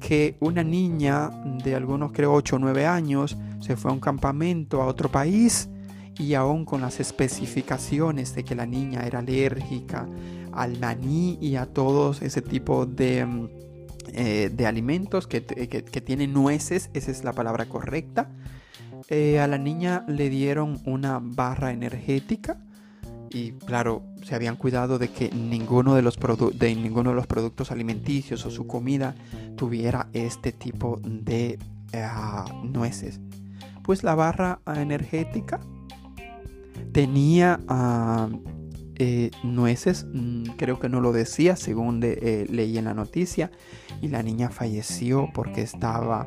que 0.00 0.36
una 0.40 0.62
niña 0.62 1.30
de 1.64 1.74
algunos 1.74 2.12
creo 2.12 2.34
8 2.34 2.56
o 2.56 2.58
9 2.58 2.86
años 2.86 3.36
se 3.64 3.76
fue 3.76 3.90
a 3.90 3.94
un 3.94 4.00
campamento 4.00 4.82
a 4.82 4.86
otro 4.86 5.10
país 5.10 5.70
y 6.18 6.34
aún 6.34 6.66
con 6.66 6.82
las 6.82 7.00
especificaciones 7.00 8.34
de 8.34 8.44
que 8.44 8.54
la 8.54 8.66
niña 8.66 9.06
era 9.06 9.20
alérgica 9.20 10.06
al 10.52 10.78
maní 10.78 11.38
y 11.40 11.56
a 11.56 11.64
todos 11.64 12.20
ese 12.20 12.42
tipo 12.42 12.84
de, 12.84 13.24
mm, 13.24 13.48
eh, 14.12 14.50
de 14.52 14.66
alimentos 14.66 15.26
que, 15.26 15.42
que, 15.42 16.00
tienen 16.02 16.34
nueces, 16.34 16.90
esa 16.92 17.10
es 17.10 17.24
la 17.24 17.32
palabra 17.32 17.64
correcta. 17.64 18.28
Eh, 19.08 19.40
a 19.40 19.46
la 19.46 19.56
niña 19.56 20.04
le 20.06 20.28
dieron 20.28 20.80
una 20.84 21.18
barra 21.22 21.72
energética 21.72 22.58
y 23.30 23.52
claro, 23.52 24.02
se 24.22 24.34
habían 24.34 24.56
cuidado 24.56 24.98
de 24.98 25.08
que 25.08 25.30
ninguno 25.30 25.94
de 25.94 26.02
los, 26.02 26.18
de 26.54 26.74
ninguno 26.74 27.10
de 27.10 27.16
los 27.16 27.26
productos 27.26 27.70
alimenticios 27.70 28.44
o 28.44 28.50
su 28.50 28.66
comida 28.66 29.14
tuviera 29.56 30.08
este 30.12 30.52
tipo 30.52 31.00
de 31.02 31.58
eh, 31.92 32.08
nueces. 32.62 33.20
Pues 33.84 34.02
la 34.02 34.14
barra 34.14 34.60
energética. 34.66 35.60
Tenía 36.92 37.60
ah, 37.68 38.28
eh, 38.96 39.30
nueces, 39.42 40.06
mm, 40.12 40.56
creo 40.56 40.78
que 40.78 40.88
no 40.88 41.00
lo 41.00 41.12
decía 41.12 41.56
según 41.56 42.00
eh, 42.02 42.46
leí 42.48 42.78
en 42.78 42.86
la 42.86 42.94
noticia, 42.94 43.50
y 44.00 44.08
la 44.08 44.22
niña 44.22 44.50
falleció 44.50 45.28
porque 45.32 45.62
estaba 45.62 46.26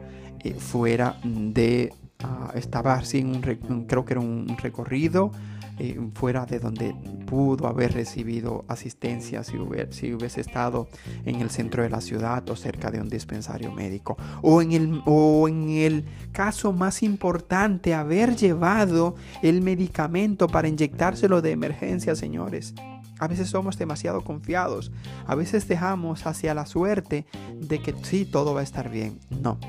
fuera 0.60 1.20
de, 1.24 1.93
ah, 2.24 2.52
estaba 2.56 2.93
así 2.93 3.20
en 3.20 3.28
un, 3.28 3.86
creo 3.86 4.06
que 4.06 4.13
era 4.13 4.22
un 4.22 4.56
recorrido 4.58 5.32
eh, 5.80 6.00
fuera 6.13 6.46
de 6.46 6.60
donde 6.60 6.96
pudo 7.26 7.68
haber 7.68 7.94
recibido 7.94 8.66
asistencia 8.68 9.44
si, 9.44 9.58
si 9.92 10.13
hubiese 10.13 10.42
estado 10.42 10.88
en 11.26 11.42
el 11.42 11.50
centro 11.50 11.84
de 11.84 11.90
la 11.90 12.02
ciudad 12.02 12.50
o 12.50 12.56
cerca 12.56 12.90
de 12.90 13.02
un 13.02 13.10
dispensario 13.10 13.72
médico. 13.72 14.18
O 14.42 14.62
en, 14.62 14.72
el, 14.72 15.02
o 15.06 15.48
en 15.48 15.70
el 15.70 16.06
caso 16.32 16.74
más 16.74 17.04
importante, 17.04 17.94
haber 17.94 18.36
llevado 18.36 19.16
el 19.42 19.62
medicamento 19.62 20.48
para 20.48 20.68
inyectárselo 20.68 21.42
de 21.42 21.52
emergencia, 21.52 22.16
señores. 22.16 22.74
A 23.20 23.28
veces 23.28 23.50
somos 23.50 23.78
demasiado 23.78 24.24
confiados. 24.24 24.92
A 25.26 25.36
veces 25.36 25.68
dejamos 25.68 26.26
hacia 26.26 26.54
la 26.54 26.66
suerte 26.66 27.26
de 27.56 27.80
que 27.80 27.96
sí, 28.04 28.26
todo 28.26 28.54
va 28.54 28.62
a 28.62 28.63
estar 28.63 28.90
bien. 28.90 29.20
No. 29.30 29.60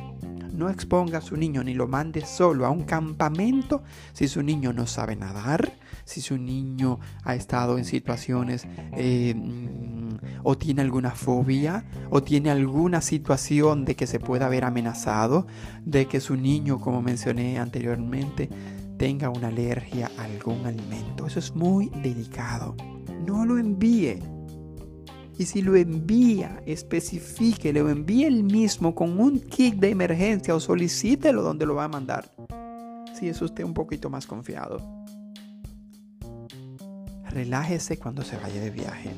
No 0.59 0.69
exponga 0.69 1.19
a 1.19 1.21
su 1.21 1.37
niño 1.37 1.63
ni 1.63 1.73
lo 1.73 1.87
mande 1.87 2.27
solo 2.27 2.67
a 2.67 2.71
un 2.71 2.83
campamento 2.83 3.85
si 4.13 4.27
su 4.27 4.43
niño 4.43 4.73
no 4.73 4.89
sabe 4.89 5.15
nadar, 5.15 5.79
si 6.05 6.21
su 6.21 6.37
niño 6.37 6.99
ha 7.23 7.37
estado 7.37 7.79
en 7.79 7.85
situaciones 7.85 8.67
eh, 8.97 9.35
mm, 9.37 10.17
o 10.43 10.59
tiene 10.59 10.83
alguna 10.83 11.13
fobia 11.13 11.85
o 12.11 12.25
tiene 12.25 12.51
alguna 12.51 13.03
situación 13.03 13.85
de 13.85 13.95
que 13.95 14.09
se 14.09 14.19
pueda 14.19 14.49
ver 14.49 14.65
amenazado, 14.65 15.47
de 15.85 16.07
que 16.07 16.19
su 16.19 16.35
niño, 16.35 16.81
como 16.81 17.03
mencioné 17.03 17.61
anteriormente, 17.61 18.49
tenga 18.97 19.31
una 19.31 19.49
alergia 19.49 20.11
a 20.19 20.25
algún 20.25 20.67
alimento. 20.67 21.29
Eso 21.29 21.39
es 21.39 21.55
muy 21.55 21.89
delicado. 22.03 22.75
No 23.25 23.47
lo 23.47 23.59
envíe. 23.59 24.38
Y 25.39 25.47
si 25.47 25.63
lo 25.63 25.77
envía, 25.77 26.61
especifique, 26.67 27.73
lo 27.73 27.89
envíe 27.89 28.25
el 28.25 28.43
mismo 28.43 28.95
con 28.97 29.21
un 29.21 29.39
kit 29.39 29.77
de 29.77 29.91
emergencia 29.91 30.53
o 30.53 30.59
solicítelo 30.59 31.43
donde 31.43 31.65
lo 31.65 31.77
va 31.77 31.85
a 31.85 31.89
mandar. 31.89 32.29
Si 33.15 33.29
es 33.29 33.41
usted 33.41 33.63
un 33.63 33.73
poquito 33.73 34.11
más 34.11 34.27
confiado. 34.27 34.83
Relájese 37.31 37.99
cuando 37.99 38.23
se 38.23 38.37
vaya 38.37 38.61
de 38.61 38.71
viaje. 38.71 39.11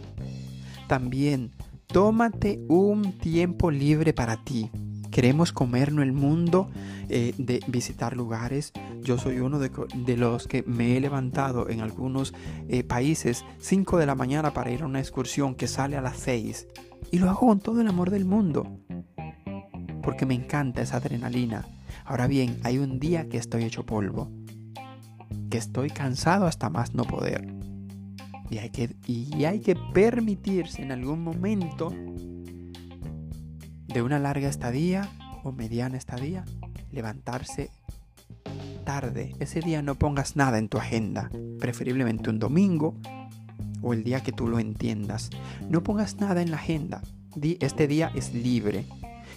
También 0.89 1.53
tómate 1.87 2.61
un 2.69 3.13
tiempo 3.19 3.71
libre 3.71 4.13
para 4.13 4.45
ti. 4.45 4.71
Queremos 5.11 5.53
comernos 5.53 6.05
el 6.05 6.13
mundo, 6.13 6.71
eh, 7.09 7.35
de 7.37 7.61
visitar 7.67 8.17
lugares. 8.17 8.73
Yo 9.03 9.19
soy 9.19 9.41
uno 9.41 9.59
de, 9.59 10.17
los 10.17 10.47
que 10.47 10.63
me 10.63 10.97
he 10.97 11.01
levantado 11.01 11.69
en 11.69 11.81
algunos 11.81 12.33
eh, 12.69 12.85
países 12.85 13.45
5 13.59 13.99
de 13.99 14.07
la 14.07 14.15
mañana 14.15 14.53
para 14.53 14.71
ir 14.71 14.83
a 14.83 14.87
una 14.87 15.01
excursión 15.01 15.57
que 15.57 15.67
sale 15.67 15.97
a 15.97 16.01
las 16.01 16.19
6. 16.19 16.69
Y 17.11 17.19
lo 17.19 17.29
hago 17.29 17.49
con 17.49 17.59
todo 17.59 17.81
el 17.81 17.89
amor 17.89 18.11
del 18.11 18.25
mundo. 18.25 18.79
Porque 20.03 20.27
me 20.27 20.35
encanta 20.35 20.83
esa 20.83 20.99
adrenalina. 20.99 21.67
Ahora 22.05 22.29
bien, 22.29 22.59
hay 22.63 22.79
un 22.79 23.01
día 23.01 23.29
que 23.29 23.39
estoy 23.39 23.65
hecho 23.65 23.85
polvo. 23.85 24.31
Que 25.51 25.59
estoy 25.59 25.91
cansado 25.91 26.47
hasta 26.47 26.71
más 26.71 26.95
no 26.95 27.03
poder. 27.03 27.53
Y 28.49 28.59
hay 28.59 28.71
que, 28.71 28.95
y 29.07 29.45
hay 29.45 29.59
que 29.59 29.75
permitirse 29.93 30.83
en 30.83 30.93
algún 30.93 31.25
momento 31.25 31.93
de 33.93 34.03
una 34.03 34.19
larga 34.19 34.49
estadía 34.49 35.09
o 35.43 35.53
mediana 35.53 35.97
estadía 35.97 36.45
levantarse 36.93 37.71
tarde. 38.85 39.35
Ese 39.41 39.61
día 39.61 39.83
no 39.83 39.97
pongas 39.97 40.37
nada 40.37 40.59
en 40.59 40.69
tu 40.69 40.79
agenda, 40.79 41.31
preferiblemente 41.59 42.31
un 42.31 42.39
domingo 42.39 42.97
o 43.83 43.93
el 43.93 44.05
día 44.05 44.23
que 44.23 44.33
tú 44.33 44.49
lo 44.49 44.59
entiendas. 44.59 45.31
No 45.69 45.83
pongas 45.83 46.17
nada 46.17 46.43
en 46.43 46.51
la 46.51 46.57
agenda. 46.57 47.03
Este 47.61 47.87
día 47.87 48.13
es 48.15 48.35
libre. 48.35 48.87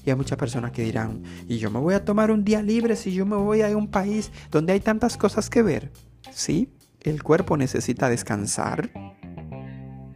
Y 0.06 0.10
hay 0.10 0.16
muchas 0.16 0.38
personas 0.38 0.72
que 0.72 0.84
dirán, 0.84 1.24
¿y 1.48 1.58
yo 1.58 1.72
me 1.72 1.80
voy 1.80 1.94
a 1.94 2.04
tomar 2.04 2.30
un 2.30 2.44
día 2.44 2.62
libre 2.62 2.96
si 2.96 3.13
yo 3.13 3.26
me 3.26 3.38
voy 3.38 3.62
a 3.62 3.76
un 3.76 3.88
país 3.88 4.32
donde 4.52 4.74
hay 4.74 4.82
tantas 4.82 5.18
cosas 5.18 5.50
que 5.50 5.62
ver? 5.62 5.92
Sí, 6.32 6.74
el 7.02 7.24
cuerpo 7.24 7.56
necesita 7.56 8.10
descansar. 8.10 8.92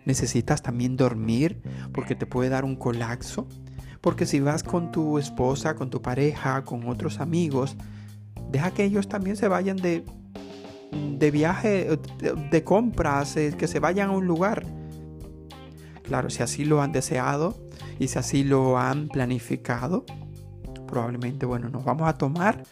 Necesitas 0.06 0.62
también 0.62 0.98
dormir 0.98 1.62
porque 1.94 2.16
te 2.16 2.26
puede 2.26 2.50
dar 2.50 2.66
un 2.66 2.76
colapso. 2.76 3.48
Porque 4.02 4.26
si 4.26 4.40
vas 4.40 4.64
con 4.64 4.92
tu 4.92 5.18
esposa, 5.18 5.76
con 5.76 5.90
tu 5.90 6.02
pareja, 6.02 6.64
con 6.64 6.88
otros 6.88 7.20
amigos, 7.20 7.76
deja 8.52 8.72
que 8.72 8.84
ellos 8.84 9.08
también 9.08 9.36
se 9.36 9.48
vayan 9.48 9.78
de, 9.78 10.04
de 10.92 11.32
viaje, 11.32 11.98
de, 12.52 12.64
compras, 12.64 13.36
eh, 13.38 13.56
que 13.58 13.68
se 13.68 13.80
vayan 13.80 14.10
a 14.10 14.14
un 14.14 14.26
lugar. 14.26 14.66
Claro, 16.04 16.30
si 16.30 16.44
así 16.44 16.64
lo 16.64 16.82
han 16.82 16.92
deseado 16.92 17.58
y 18.00 18.08
si 18.08 18.20
así 18.20 18.44
lo 18.44 18.78
han 18.78 19.10
planificado, 19.10 20.06
probablemente, 20.88 21.46
bueno, 21.46 21.70
nos 21.70 21.84
vamos 21.84 22.08
a 22.08 22.18
tomar 22.18 22.64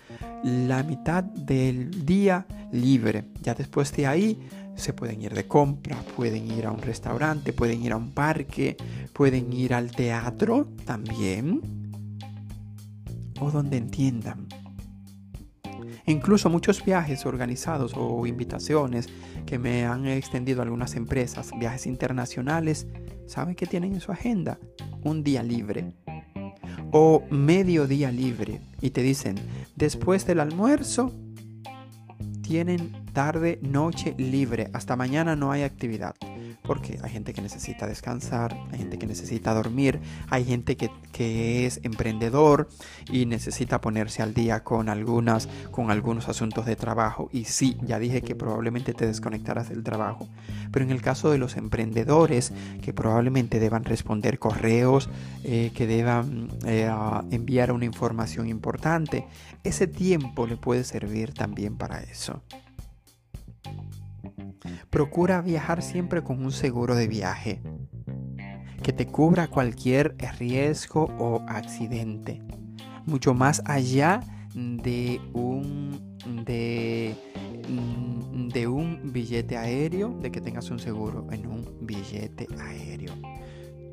la 0.43 0.83
mitad 0.83 1.23
del 1.23 2.05
día 2.05 2.45
libre. 2.71 3.25
Ya 3.41 3.53
después 3.53 3.91
de 3.93 4.07
ahí 4.07 4.39
se 4.75 4.93
pueden 4.93 5.21
ir 5.21 5.33
de 5.33 5.47
compra, 5.47 5.97
pueden 6.15 6.51
ir 6.51 6.65
a 6.65 6.71
un 6.71 6.81
restaurante, 6.81 7.53
pueden 7.53 7.83
ir 7.83 7.93
a 7.93 7.97
un 7.97 8.11
parque, 8.11 8.77
pueden 9.13 9.51
ir 9.53 9.73
al 9.73 9.91
teatro 9.91 10.67
también. 10.85 11.61
O 13.39 13.51
donde 13.51 13.77
entiendan. 13.77 14.47
Incluso 16.05 16.49
muchos 16.49 16.85
viajes 16.85 17.25
organizados 17.25 17.93
o 17.95 18.25
invitaciones 18.27 19.09
que 19.45 19.57
me 19.57 19.85
han 19.85 20.05
extendido 20.05 20.61
algunas 20.61 20.95
empresas, 20.95 21.51
viajes 21.59 21.87
internacionales, 21.87 22.87
¿saben 23.25 23.55
qué 23.55 23.65
tienen 23.65 23.93
en 23.93 24.01
su 24.01 24.11
agenda? 24.11 24.59
Un 25.03 25.23
día 25.23 25.41
libre 25.41 25.93
o 26.91 27.23
medio 27.29 27.87
día 27.87 28.09
libre 28.11 28.61
y 28.81 28.91
te 28.91 29.01
dicen, 29.01 29.35
después 29.75 30.25
del 30.25 30.39
almuerzo 30.39 31.11
tienen 32.45 32.91
tarde, 33.11 33.57
noche 33.63 34.13
libre, 34.19 34.69
hasta 34.71 34.95
mañana 34.95 35.35
no 35.35 35.51
hay 35.51 35.63
actividad 35.63 36.13
porque 36.65 36.99
hay 37.01 37.11
gente 37.11 37.33
que 37.33 37.41
necesita 37.41 37.87
descansar, 37.87 38.57
hay 38.71 38.79
gente 38.79 38.97
que 38.97 39.07
necesita 39.07 39.53
dormir, 39.53 39.99
hay 40.29 40.45
gente 40.45 40.75
que, 40.75 40.89
es 41.65 41.79
emprendedor 41.83 42.67
y 43.09 43.25
necesita 43.25 43.79
ponerse 43.79 44.21
al 44.21 44.33
día 44.33 44.63
con, 44.63 44.89
algunas, 44.89 45.47
con 45.71 45.89
algunos 45.89 46.27
asuntos 46.27 46.65
de 46.65 46.75
trabajo. 46.75 47.29
Y 47.31 47.45
sí, 47.45 47.77
ya 47.83 47.99
dije 47.99 48.21
que 48.21 48.35
probablemente 48.35 48.93
te 48.93 49.07
desconectarás 49.07 49.69
del 49.69 49.83
trabajo, 49.83 50.27
pero 50.71 50.83
en 50.83 50.91
el 50.91 51.01
caso 51.01 51.31
de 51.31 51.37
los 51.37 51.55
emprendedores 51.55 52.51
que 52.81 52.93
probablemente 52.93 53.59
deban 53.59 53.85
responder 53.85 54.39
correos, 54.39 55.09
eh, 55.43 55.71
que 55.73 55.87
deban 55.87 56.49
eh, 56.65 56.91
enviar 57.31 57.71
una 57.71 57.85
información 57.85 58.49
importante, 58.49 59.25
ese 59.63 59.87
tiempo 59.87 60.47
le 60.47 60.57
puede 60.57 60.83
servir 60.83 61.33
también 61.33 61.77
para 61.77 62.01
eso. 62.01 62.43
Procura 64.95 65.41
viajar 65.41 65.81
siempre 65.81 66.23
con 66.23 66.41
un 66.41 66.53
seguro 66.53 66.95
de 66.95 67.09
viaje 67.09 67.61
que 68.81 68.93
te 68.93 69.05
cubra 69.05 69.49
cualquier 69.49 70.15
riesgo 70.39 71.13
o 71.19 71.41
accidente. 71.49 72.41
Mucho 73.05 73.33
más 73.33 73.61
allá 73.65 74.21
de 74.53 75.19
un, 75.33 76.17
de, 76.45 77.13
de 78.53 78.67
un 78.69 79.11
billete 79.11 79.57
aéreo, 79.57 80.17
de 80.21 80.31
que 80.31 80.39
tengas 80.39 80.71
un 80.71 80.79
seguro 80.79 81.27
en 81.29 81.45
un 81.45 81.77
billete 81.81 82.47
aéreo. 82.57 83.11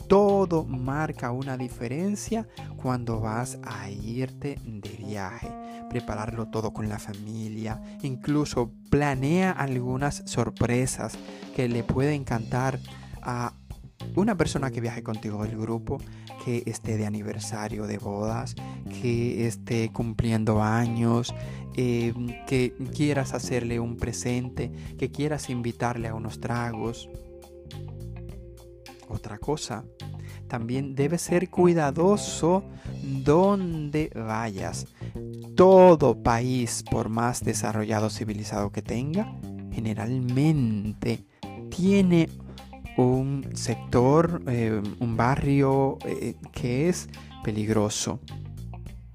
Todo 0.06 0.62
marca 0.62 1.32
una 1.32 1.56
diferencia 1.56 2.46
cuando 2.80 3.18
vas 3.18 3.58
a 3.64 3.90
irte 3.90 4.56
de 4.64 4.90
viaje 5.04 5.62
prepararlo 5.92 6.48
todo 6.48 6.72
con 6.72 6.88
la 6.88 6.98
familia, 6.98 7.78
incluso 8.02 8.72
planea 8.88 9.50
algunas 9.50 10.22
sorpresas 10.24 11.18
que 11.55 11.68
le 11.68 11.85
puede 11.85 12.14
encantar 12.14 12.78
a 13.20 13.52
una 14.16 14.35
persona 14.38 14.70
que 14.70 14.81
viaje 14.81 15.02
contigo 15.02 15.44
del 15.44 15.59
grupo, 15.59 15.98
que 16.46 16.62
esté 16.64 16.96
de 16.96 17.05
aniversario 17.05 17.87
de 17.87 17.98
bodas, 17.98 18.55
que 19.02 19.46
esté 19.46 19.90
cumpliendo 19.92 20.62
años, 20.62 21.35
em, 21.76 22.28
que 22.46 22.72
quieras 22.94 23.35
hacerle 23.35 23.78
un 23.78 23.98
presente, 23.98 24.72
que 24.98 25.11
quieras 25.11 25.50
invitarle 25.50 26.09
a 26.09 26.14
unos 26.14 26.40
tragos. 26.40 27.11
Otra 29.12 29.38
cosa, 29.38 29.85
también 30.48 30.94
debes 30.94 31.20
ser 31.22 31.51
cuidadoso 31.51 32.64
donde 33.03 34.11
vayas 34.14 34.87
todo 35.55 36.22
país, 36.22 36.83
por 36.90 37.11
más 37.11 37.44
desarrollado 37.44 38.09
civilizado 38.09 38.72
que 38.72 38.81
tenga, 38.81 39.38
generalmente 39.70 41.27
tiene 41.70 42.31
un 42.96 43.51
sector, 43.55 44.42
eh, 44.46 44.81
un 44.98 45.16
barrio 45.16 45.98
eh, 46.07 46.37
que 46.53 46.88
es 46.88 47.09
peligroso. 47.44 48.20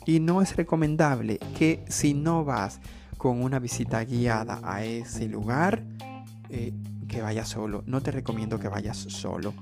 Y 0.05 0.19
no 0.19 0.41
es 0.41 0.55
recomendable 0.55 1.39
que 1.57 1.83
si 1.89 2.13
no 2.13 2.45
vas 2.45 2.79
con 3.17 3.41
una 3.41 3.59
visita 3.59 4.03
guiada 4.03 4.61
a 4.63 4.83
ese 4.83 5.27
lugar, 5.27 5.83
eh, 6.49 6.71
que 7.07 7.21
vayas 7.21 7.49
solo. 7.49 7.83
No 7.85 8.01
te 8.01 8.11
recomiendo 8.11 8.59
que 8.59 8.67
vayas 8.67 8.97
solo. 8.97 9.53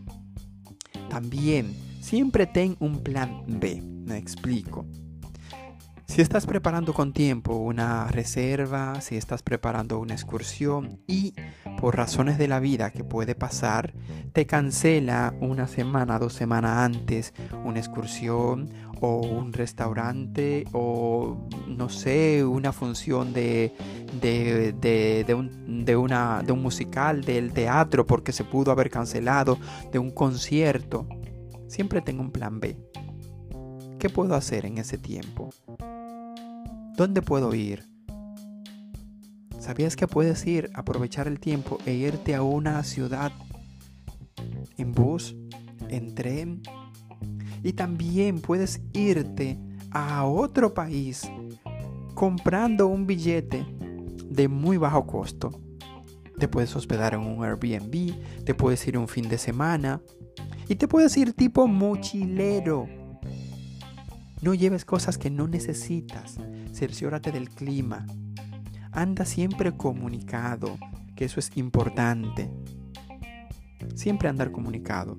También, 1.16 1.74
siempre 2.02 2.46
ten 2.46 2.76
un 2.82 3.02
plan 3.02 3.42
B. 3.48 3.82
Me 3.82 4.18
explico. 4.18 4.86
Si 6.08 6.22
estás 6.22 6.46
preparando 6.46 6.94
con 6.94 7.14
tiempo 7.14 7.56
una 7.56 8.08
reserva, 8.10 9.00
si 9.00 9.16
estás 9.16 9.42
preparando 9.42 9.98
una 9.98 10.14
excursión 10.14 11.00
y 11.08 11.34
por 11.80 11.96
razones 11.96 12.38
de 12.38 12.50
la 12.50 12.60
vida 12.60 12.92
que 12.92 13.06
puede 13.06 13.34
pasar, 13.34 13.94
te 14.34 14.46
cancela 14.46 15.34
una 15.40 15.68
semana, 15.68 16.20
dos 16.20 16.34
semanas 16.34 16.80
antes 16.80 17.34
una 17.64 17.80
excursión 17.80 18.70
o 19.02 19.18
un 19.18 19.54
restaurante 19.54 20.66
o 20.72 21.48
no 21.68 21.90
sé, 21.90 22.44
una 22.46 22.72
función 22.72 23.34
de, 23.34 23.74
de, 24.22 25.26
un, 25.36 25.86
de, 25.86 25.96
una, 25.96 26.42
de 26.44 26.52
un 26.52 26.62
musical, 26.62 27.24
del 27.24 27.54
teatro 27.54 28.06
porque 28.06 28.32
se 28.32 28.44
pudo 28.44 28.72
haber 28.72 28.90
cancelado, 28.90 29.58
de 29.92 30.00
un 30.00 30.12
concierto, 30.12 31.08
siempre 31.68 32.02
tengo 32.02 32.22
un 32.22 32.32
plan 32.32 32.60
B. 32.60 32.78
¿Qué 34.00 34.10
puedo 34.10 34.36
hacer 34.36 34.66
en 34.66 34.78
ese 34.78 34.98
tiempo? 34.98 35.50
¿Dónde 36.96 37.22
puedo 37.22 37.54
ir? 37.54 37.84
¿Sabías 39.60 39.96
que 39.96 40.08
puedes 40.08 40.46
ir, 40.46 40.70
aprovechar 40.76 41.28
el 41.28 41.40
tiempo 41.40 41.80
e 41.86 41.94
irte 41.94 42.36
a 42.36 42.44
una 42.44 42.84
ciudad 42.84 43.32
en 44.78 44.92
bus, 44.92 45.36
en 45.90 46.14
tren? 46.14 46.62
Y 47.66 47.74
también 47.74 48.42
puedes 48.42 48.80
irte 48.94 49.58
a 49.90 50.24
otro 50.24 50.76
país 50.76 51.28
comprando 52.14 52.86
un 52.86 53.08
billete 53.08 53.66
de 54.24 54.48
muy 54.48 54.78
bajo 54.78 55.08
costo. 55.08 55.50
Te 56.38 56.48
puedes 56.48 56.76
hospedar 56.76 57.16
en 57.16 57.22
un 57.22 57.44
Airbnb, 57.44 58.44
te 58.46 58.54
puedes 58.54 58.88
ir 58.88 59.00
un 59.00 59.08
fin 59.08 59.28
de 59.30 59.40
semana 59.40 60.00
y 60.70 60.76
te 60.76 60.88
puedes 60.88 61.18
ir 61.18 61.34
tipo 61.34 61.66
mochilero. 61.66 62.88
No 64.44 64.54
lleves 64.54 64.86
cosas 64.86 65.18
que 65.18 65.32
no 65.32 65.48
necesitas 65.48 66.38
cerciórate 66.72 67.32
del 67.32 67.50
clima. 67.50 68.06
Anda 68.92 69.26
siempre 69.26 69.76
comunicado, 69.76 70.78
que 71.16 71.26
eso 71.26 71.40
es 71.40 71.50
importante. 71.58 72.48
Siempre 73.96 74.30
andar 74.30 74.52
comunicado. 74.52 75.18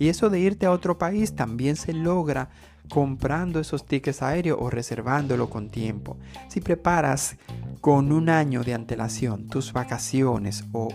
Y 0.00 0.08
eso 0.08 0.30
de 0.30 0.40
irte 0.40 0.64
a 0.64 0.70
otro 0.70 0.96
país 0.96 1.36
también 1.36 1.76
se 1.76 1.92
logra 1.92 2.48
comprando 2.88 3.60
esos 3.60 3.84
tickets 3.84 4.22
aéreos 4.22 4.56
o 4.58 4.70
reservándolo 4.70 5.50
con 5.50 5.68
tiempo. 5.68 6.16
Si 6.48 6.62
preparas 6.62 7.36
con 7.82 8.10
un 8.10 8.30
año 8.30 8.64
de 8.64 8.72
antelación 8.72 9.46
tus 9.48 9.74
vacaciones 9.74 10.64
o, 10.72 10.88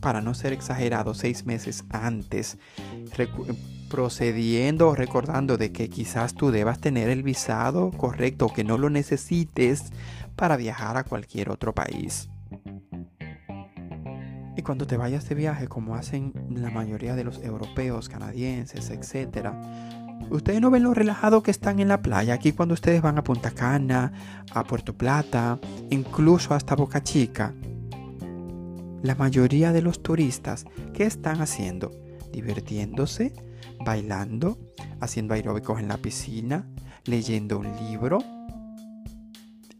para 0.00 0.20
no 0.20 0.34
ser 0.34 0.52
exagerado, 0.52 1.14
seis 1.14 1.46
meses 1.46 1.84
antes, 1.88 2.58
procediendo 3.88 4.90
o 4.90 4.94
recordando 4.94 5.56
de 5.56 5.72
que 5.72 5.88
quizás 5.88 6.34
tú 6.34 6.50
debas 6.50 6.80
tener 6.80 7.08
el 7.08 7.22
visado 7.22 7.92
correcto 7.92 8.46
o 8.46 8.52
que 8.52 8.62
no 8.62 8.76
lo 8.76 8.90
necesites 8.90 9.84
para 10.36 10.58
viajar 10.58 10.98
a 10.98 11.04
cualquier 11.04 11.48
otro 11.48 11.74
país. 11.74 12.28
Y 14.56 14.62
cuando 14.62 14.86
te 14.86 14.96
vayas 14.96 15.28
de 15.28 15.34
viaje, 15.34 15.68
como 15.68 15.96
hacen 15.96 16.32
la 16.50 16.70
mayoría 16.70 17.14
de 17.16 17.24
los 17.24 17.42
europeos, 17.42 18.08
canadienses, 18.08 18.90
etc., 18.90 19.48
Ustedes 20.30 20.60
no 20.60 20.70
ven 20.70 20.82
lo 20.82 20.94
relajado 20.94 21.42
que 21.42 21.50
están 21.50 21.80
en 21.80 21.88
la 21.88 22.00
playa. 22.00 22.34
Aquí 22.34 22.52
cuando 22.52 22.74
ustedes 22.74 23.02
van 23.02 23.18
a 23.18 23.24
Punta 23.24 23.50
Cana, 23.50 24.12
a 24.52 24.64
Puerto 24.64 24.96
Plata, 24.96 25.58
incluso 25.90 26.54
hasta 26.54 26.74
Boca 26.74 27.02
Chica. 27.02 27.52
La 29.02 29.14
mayoría 29.14 29.72
de 29.72 29.82
los 29.82 30.02
turistas, 30.02 30.64
¿qué 30.94 31.04
están 31.04 31.42
haciendo? 31.42 31.90
Divirtiéndose, 32.32 33.34
bailando, 33.84 34.58
haciendo 35.00 35.34
aeróbicos 35.34 35.78
en 35.78 35.88
la 35.88 35.98
piscina, 35.98 36.66
leyendo 37.04 37.58
un 37.58 37.70
libro, 37.88 38.18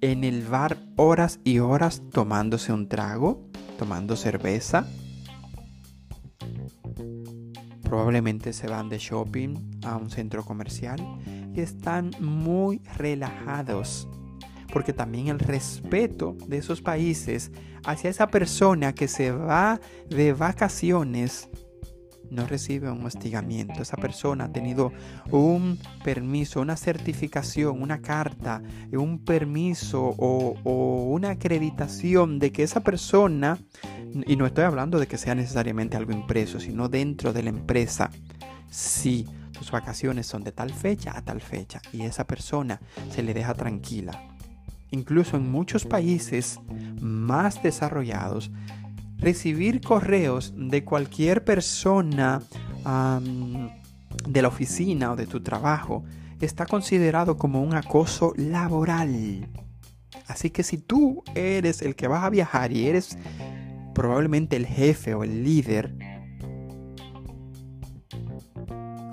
en 0.03 0.25
el 0.25 0.43
bar 0.47 0.77
horas 0.97 1.41
y 1.43 1.61
horas 1.61 2.03
tomándose 2.13 2.73
un 2.73 2.89
trago, 2.89 3.49
tomando 3.85 4.17
cerveza. 4.17 4.87
Probablemente 7.83 8.55
se 8.55 8.67
van 8.67 8.89
de 8.89 8.97
shopping 8.97 9.83
a 9.85 9.99
un 9.99 10.09
centro 10.09 10.43
comercial 10.43 10.99
y 11.55 11.61
están 11.61 12.11
muy 12.19 12.81
relajados. 12.97 14.09
Porque 14.73 14.95
también 14.95 15.29
el 15.29 15.39
respeto 15.39 16.35
de 16.47 16.57
esos 16.57 16.81
países 16.81 17.53
hacia 17.85 18.09
esa 18.09 18.29
persona 18.29 18.95
que 18.95 19.07
se 19.07 19.33
va 19.33 19.79
de 20.09 20.33
vacaciones 20.33 21.51
no 22.31 22.47
recibe 22.47 22.91
un 22.91 23.05
hostigamiento. 23.05 23.83
Esa 23.83 23.97
persona 23.97 24.45
ha 24.45 24.53
tenido 24.53 24.93
un 25.31 25.79
permiso, 26.03 26.61
una 26.61 26.77
certificación, 26.77 27.83
una 27.83 28.01
carta, 28.01 28.63
un 28.93 29.25
permiso 29.25 30.15
o, 30.19 30.55
una 31.11 31.31
acreditación 31.31 32.39
de 32.39 32.53
que 32.53 32.63
esa 32.63 32.81
persona, 32.81 33.59
y 34.27 34.37
no 34.37 34.47
estoy 34.47 34.65
hablando 34.65 34.99
de 34.99 35.07
que 35.07 35.19
sea 35.19 35.35
necesariamente 35.35 35.97
algo 35.97 36.13
impreso, 36.13 36.61
sino 36.61 36.89
dentro 36.89 37.33
de 37.33 37.43
la 37.43 37.51
empresa, 37.51 38.11
sí, 38.71 39.27
tus 39.53 39.71
vacaciones 39.71 40.27
son 40.27 40.45
de 40.45 40.53
tal 40.53 40.73
fecha 40.73 41.17
a 41.17 41.23
tal 41.23 41.41
fecha 41.41 41.81
y 41.93 42.03
esa 42.03 42.27
persona 42.27 42.81
se 43.11 43.23
le 43.23 43.35
deja 43.35 43.55
tranquila. 43.55 44.29
Incluso 44.91 45.37
en 45.37 45.51
muchos 45.51 45.85
países 45.85 46.61
más 47.01 47.63
desarrollados, 47.63 48.51
recibir 49.25 49.81
correos 49.81 50.53
de 50.55 50.85
cualquier 50.85 51.45
persona 51.45 52.43
de 54.29 54.43
la 54.43 54.49
oficina 54.49 55.13
o 55.13 55.17
de 55.17 55.27
tu 55.27 55.43
trabajo 55.43 56.05
está 56.41 56.67
considerado 56.67 57.39
como 57.39 57.63
un 57.63 57.75
acoso 57.75 58.35
laboral. 58.37 59.49
Así 60.27 60.51
que 60.51 60.63
si 60.63 60.77
tú 60.77 61.25
eres 61.35 61.81
el 61.81 61.97
que 61.97 62.07
vas 62.07 62.23
a 62.23 62.31
viajar 62.31 62.71
y 62.73 62.87
eres 62.87 63.17
probablemente 63.95 64.57
el 64.57 64.67
jefe 64.67 65.15
o 65.15 65.25
el 65.25 65.43
líder, 65.43 65.97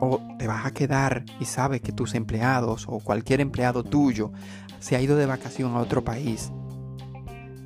o 0.02 0.20
te 0.38 0.48
vas 0.48 0.66
a 0.66 0.72
quedar 0.72 1.24
y 1.40 1.46
sabes 1.46 1.80
que 1.80 1.94
tus 1.94 2.16
empleados 2.16 2.86
o 2.90 3.00
cualquier 3.00 3.40
empleado 3.40 3.84
tuyo 3.84 4.34
se 4.80 4.96
ha 4.96 5.02
ido 5.02 5.16
de 5.16 5.28
vacación 5.28 5.76
a 5.76 5.80
otro 5.80 6.04
país, 6.04 6.52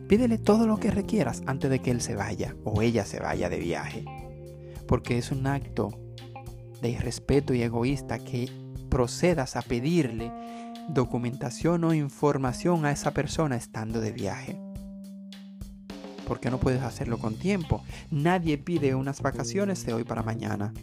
Pídele 0.08 0.38
todo 0.38 0.68
lo 0.68 0.78
que 0.78 0.92
requieras 0.92 1.42
antes 1.48 1.70
de 1.70 1.80
que 1.80 1.92
él 1.92 2.02
se 2.02 2.16
vaya 2.16 2.56
o 2.64 2.82
ella 2.82 3.06
se 3.06 3.20
vaya 3.20 3.50
de 3.50 3.58
viaje. 3.58 4.06
Porque 4.88 5.18
es 5.18 5.32
un 5.32 5.48
acto 5.48 5.90
de 6.82 6.90
irrespeto 6.90 7.54
y 7.54 7.64
egoísta 7.64 8.20
que 8.20 8.50
procedas 8.90 9.56
a 9.56 9.64
pedirle 9.64 10.32
documentación 10.90 11.84
o 11.84 11.94
información 11.94 12.86
a 12.86 12.92
esa 12.92 13.12
persona 13.12 13.56
estando 13.56 14.00
de 14.00 14.12
viaje. 14.12 14.60
Porque 16.28 16.52
no 16.52 16.60
puedes 16.60 16.84
hacerlo 16.84 17.18
con 17.18 17.36
tiempo. 17.36 17.84
Nadie 18.12 18.58
pide 18.58 18.94
unas 18.94 19.22
vacaciones 19.22 19.86
de 19.86 19.94
hoy 19.94 20.04
para 20.04 20.22
mañana. 20.22 20.74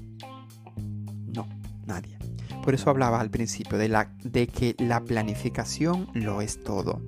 No, 1.33 1.49
nadie. 1.87 2.18
Por 2.64 2.75
eso 2.75 2.91
hablaba 2.91 3.20
al 3.20 3.31
principio 3.31 3.79
de, 3.79 4.07
de 4.25 4.47
que 4.49 4.75
la 4.79 5.01
planificación 5.01 6.09
lo 6.12 6.43
es 6.43 6.62
todo. 6.62 7.03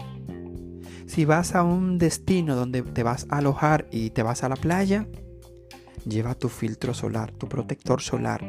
Si 1.07 1.25
vas 1.25 1.55
a 1.55 1.63
un 1.63 1.99
destino 1.99 2.57
donde 2.57 2.83
te 2.83 3.03
vas 3.03 3.27
a 3.31 3.39
alojar 3.39 3.87
y 3.91 4.11
te 4.11 4.23
vas 4.23 4.43
a 4.43 4.49
la 4.49 4.57
playa, 4.57 5.07
lleva 6.07 6.35
tu 6.35 6.49
filtro 6.49 6.95
solar, 6.95 7.33
tu 7.33 7.49
protector 7.49 8.01
solar. 8.01 8.43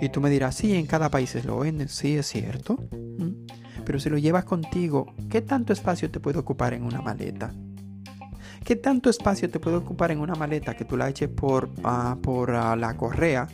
Y 0.00 0.08
tú 0.10 0.20
me 0.20 0.30
dirás, 0.30 0.56
sí, 0.56 0.74
en 0.74 0.86
cada 0.86 1.10
país 1.10 1.42
lo 1.44 1.58
venden, 1.60 1.88
sí, 1.88 2.16
es 2.16 2.26
cierto. 2.26 2.78
¿Mm? 2.92 3.46
Pero 3.84 4.00
si 4.00 4.10
lo 4.10 4.18
llevas 4.18 4.44
contigo, 4.44 5.14
¿qué 5.30 5.40
tanto 5.40 5.72
espacio 5.72 6.10
te 6.10 6.20
puede 6.20 6.38
ocupar 6.38 6.74
en 6.74 6.82
una 6.82 7.00
maleta? 7.00 7.52
¿Qué 8.64 8.74
tanto 8.74 9.10
espacio 9.10 9.48
te 9.48 9.60
puede 9.60 9.76
ocupar 9.76 10.10
en 10.10 10.18
una 10.18 10.34
maleta 10.34 10.74
que 10.74 10.84
tú 10.84 10.96
la 10.96 11.08
eches 11.08 11.28
por, 11.28 11.70
ah, 11.84 12.16
ah, 12.24 12.76
la 12.76 12.96
correa 12.96 13.46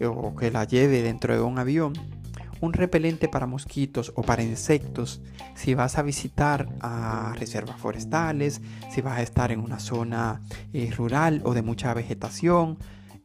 o 0.00 0.34
que 0.34 0.50
la 0.50 0.64
lleve 0.64 1.02
dentro 1.02 1.34
de 1.34 1.42
un 1.42 1.58
avión? 1.58 1.92
Un 2.60 2.72
repelente 2.72 3.28
para 3.28 3.46
mosquitos 3.46 4.12
o 4.14 4.22
para 4.22 4.42
insectos 4.42 5.20
si 5.54 5.74
vas 5.74 5.98
a 5.98 6.02
visitar 6.02 6.68
a 6.80 7.34
reservas 7.38 7.80
forestales, 7.80 8.60
si 8.90 9.00
vas 9.00 9.18
a 9.18 9.22
estar 9.22 9.52
en 9.52 9.60
una 9.60 9.78
zona 9.78 10.40
eh, 10.72 10.90
rural 10.96 11.42
o 11.44 11.54
de 11.54 11.62
mucha 11.62 11.92
vegetación 11.94 12.78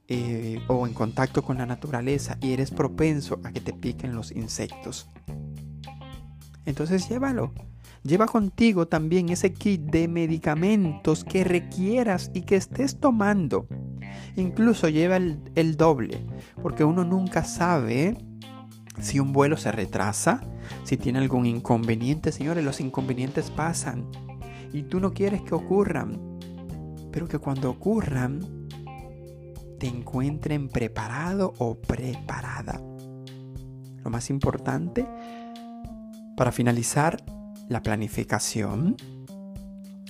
eh, 0.07 0.59
o 0.67 0.87
en 0.87 0.93
contacto 0.93 1.41
con 1.41 1.57
la 1.57 1.65
naturaleza 1.65 2.37
y 2.41 2.51
eres 2.53 2.71
propenso 2.71 3.39
a 3.43 3.51
que 3.51 3.61
te 3.61 3.73
piquen 3.73 4.13
los 4.15 4.31
insectos. 4.31 5.09
Entonces 6.65 7.07
llévalo. 7.09 7.53
Lleva 8.03 8.25
contigo 8.25 8.87
también 8.87 9.29
ese 9.29 9.53
kit 9.53 9.81
de 9.81 10.07
medicamentos 10.07 11.23
que 11.23 11.43
requieras 11.43 12.31
y 12.33 12.41
que 12.41 12.55
estés 12.55 12.99
tomando. 12.99 13.67
Incluso 14.35 14.89
lleva 14.89 15.17
el, 15.17 15.39
el 15.53 15.77
doble, 15.77 16.25
porque 16.63 16.83
uno 16.83 17.03
nunca 17.03 17.43
sabe 17.43 18.17
si 18.99 19.19
un 19.19 19.33
vuelo 19.33 19.57
se 19.57 19.71
retrasa, 19.71 20.41
si 20.83 20.97
tiene 20.97 21.19
algún 21.19 21.45
inconveniente, 21.45 22.31
señores, 22.31 22.63
los 22.63 22.79
inconvenientes 22.81 23.49
pasan 23.49 24.09
y 24.73 24.83
tú 24.83 24.99
no 24.99 25.13
quieres 25.13 25.41
que 25.41 25.55
ocurran, 25.55 26.39
pero 27.11 27.27
que 27.27 27.39
cuando 27.39 27.69
ocurran 27.69 28.67
te 29.79 29.87
encuentren 29.87 30.69
preparado 30.69 31.53
o 31.57 31.75
preparada. 31.75 32.81
Lo 34.03 34.09
más 34.09 34.29
importante, 34.29 35.07
para 36.35 36.51
finalizar, 36.51 37.23
la 37.67 37.81
planificación, 37.81 38.97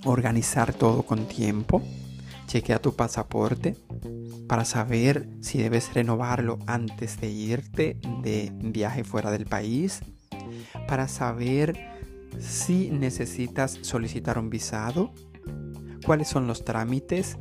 organizar 0.04 0.74
todo 0.74 1.04
con 1.04 1.28
tiempo, 1.28 1.82
chequea 2.52 2.82
tu 2.82 2.98
pasaporte, 2.98 3.78
para 4.50 4.66
saber 4.66 5.30
si 5.40 5.60
debes 5.60 5.94
renovarlo 5.94 6.60
antes 6.68 7.22
de 7.22 7.30
irte 7.30 7.98
de 8.24 8.52
viaje 8.62 9.06
fuera 9.06 9.32
del 9.32 9.46
país, 9.46 10.02
para 10.86 11.08
saber 11.08 11.80
si 12.40 12.92
necesitas 12.92 13.80
solicitar 13.84 14.38
un 14.38 14.50
visado, 14.50 15.14
cuáles 16.06 16.28
son 16.28 16.46
los 16.46 16.66
trámites, 16.66 17.38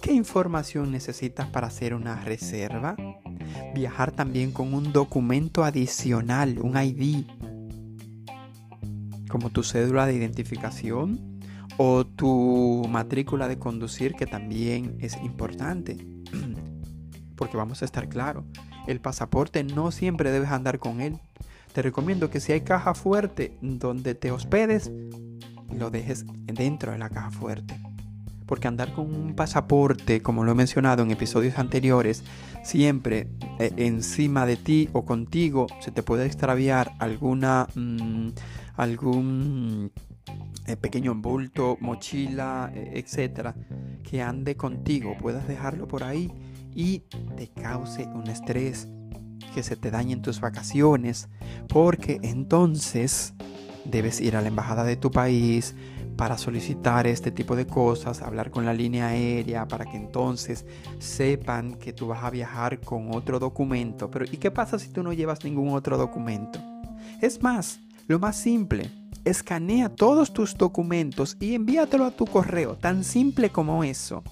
qué 0.00 0.12
información 0.12 0.92
necesitas 0.92 1.48
para 1.48 1.66
hacer 1.66 1.92
una 1.92 2.22
reserva, 2.22 2.94
viajar 3.74 4.12
también 4.12 4.52
con 4.52 4.74
un 4.74 4.92
documento 4.92 5.64
adicional, 5.64 6.60
un 6.62 6.80
ID, 6.80 7.24
como 9.28 9.50
tu 9.50 9.64
cédula 9.64 10.06
de 10.06 10.14
identificación 10.14 11.35
o 11.76 12.06
tu 12.06 12.86
matrícula 12.88 13.48
de 13.48 13.58
conducir 13.58 14.14
que 14.14 14.26
también 14.26 14.96
es 15.00 15.16
importante. 15.22 15.96
Porque 17.36 17.56
vamos 17.56 17.82
a 17.82 17.84
estar 17.84 18.08
claro, 18.08 18.44
el 18.86 19.00
pasaporte 19.00 19.62
no 19.62 19.90
siempre 19.90 20.30
debes 20.30 20.50
andar 20.50 20.78
con 20.78 21.00
él. 21.00 21.18
Te 21.72 21.82
recomiendo 21.82 22.30
que 22.30 22.40
si 22.40 22.52
hay 22.52 22.62
caja 22.62 22.94
fuerte 22.94 23.58
donde 23.60 24.14
te 24.14 24.30
hospedes, 24.30 24.90
lo 25.70 25.90
dejes 25.90 26.24
dentro 26.46 26.92
de 26.92 26.98
la 26.98 27.10
caja 27.10 27.30
fuerte. 27.30 27.78
Porque 28.46 28.68
andar 28.68 28.94
con 28.94 29.12
un 29.12 29.34
pasaporte, 29.34 30.22
como 30.22 30.44
lo 30.44 30.52
he 30.52 30.54
mencionado 30.54 31.02
en 31.02 31.10
episodios 31.10 31.58
anteriores, 31.58 32.22
siempre 32.62 33.28
eh, 33.58 33.72
encima 33.76 34.46
de 34.46 34.56
ti 34.56 34.88
o 34.92 35.04
contigo 35.04 35.66
se 35.80 35.90
te 35.90 36.02
puede 36.02 36.26
extraviar 36.26 36.92
alguna 37.00 37.66
mm, 37.74 38.28
algún 38.76 39.90
eh, 40.66 40.76
pequeño 40.76 41.14
bulto, 41.14 41.76
mochila, 41.80 42.70
eh, 42.74 42.92
etcétera, 42.94 43.54
que 44.02 44.22
ande 44.22 44.56
contigo, 44.56 45.16
puedas 45.18 45.46
dejarlo 45.46 45.86
por 45.86 46.02
ahí 46.04 46.32
y 46.74 47.00
te 47.36 47.48
cause 47.48 48.06
un 48.06 48.28
estrés, 48.28 48.88
que 49.54 49.62
se 49.62 49.76
te 49.76 49.90
dañen 49.90 50.22
tus 50.22 50.40
vacaciones, 50.40 51.28
porque 51.68 52.20
entonces 52.22 53.34
debes 53.84 54.20
ir 54.20 54.36
a 54.36 54.42
la 54.42 54.48
embajada 54.48 54.84
de 54.84 54.96
tu 54.96 55.10
país 55.10 55.74
para 56.16 56.38
solicitar 56.38 57.06
este 57.06 57.30
tipo 57.30 57.56
de 57.56 57.66
cosas, 57.66 58.22
hablar 58.22 58.50
con 58.50 58.64
la 58.64 58.72
línea 58.72 59.08
aérea 59.08 59.68
para 59.68 59.84
que 59.84 59.96
entonces 59.96 60.64
sepan 60.98 61.74
que 61.74 61.92
tú 61.92 62.08
vas 62.08 62.24
a 62.24 62.30
viajar 62.30 62.80
con 62.80 63.14
otro 63.14 63.38
documento. 63.38 64.10
Pero 64.10 64.24
¿y 64.24 64.38
qué 64.38 64.50
pasa 64.50 64.78
si 64.78 64.88
tú 64.88 65.02
no 65.02 65.12
llevas 65.12 65.44
ningún 65.44 65.70
otro 65.70 65.98
documento? 65.98 66.58
Es 67.20 67.42
más, 67.42 67.80
lo 68.08 68.18
más 68.18 68.36
simple, 68.36 68.90
escanea 69.26 69.88
todos 69.88 70.32
tus 70.32 70.56
documentos 70.56 71.36
y 71.40 71.54
envíatelo 71.54 72.04
a 72.04 72.12
tu 72.12 72.26
correo, 72.26 72.76
tan 72.76 73.04
simple 73.04 73.50
como 73.50 73.84
eso. 73.84 74.22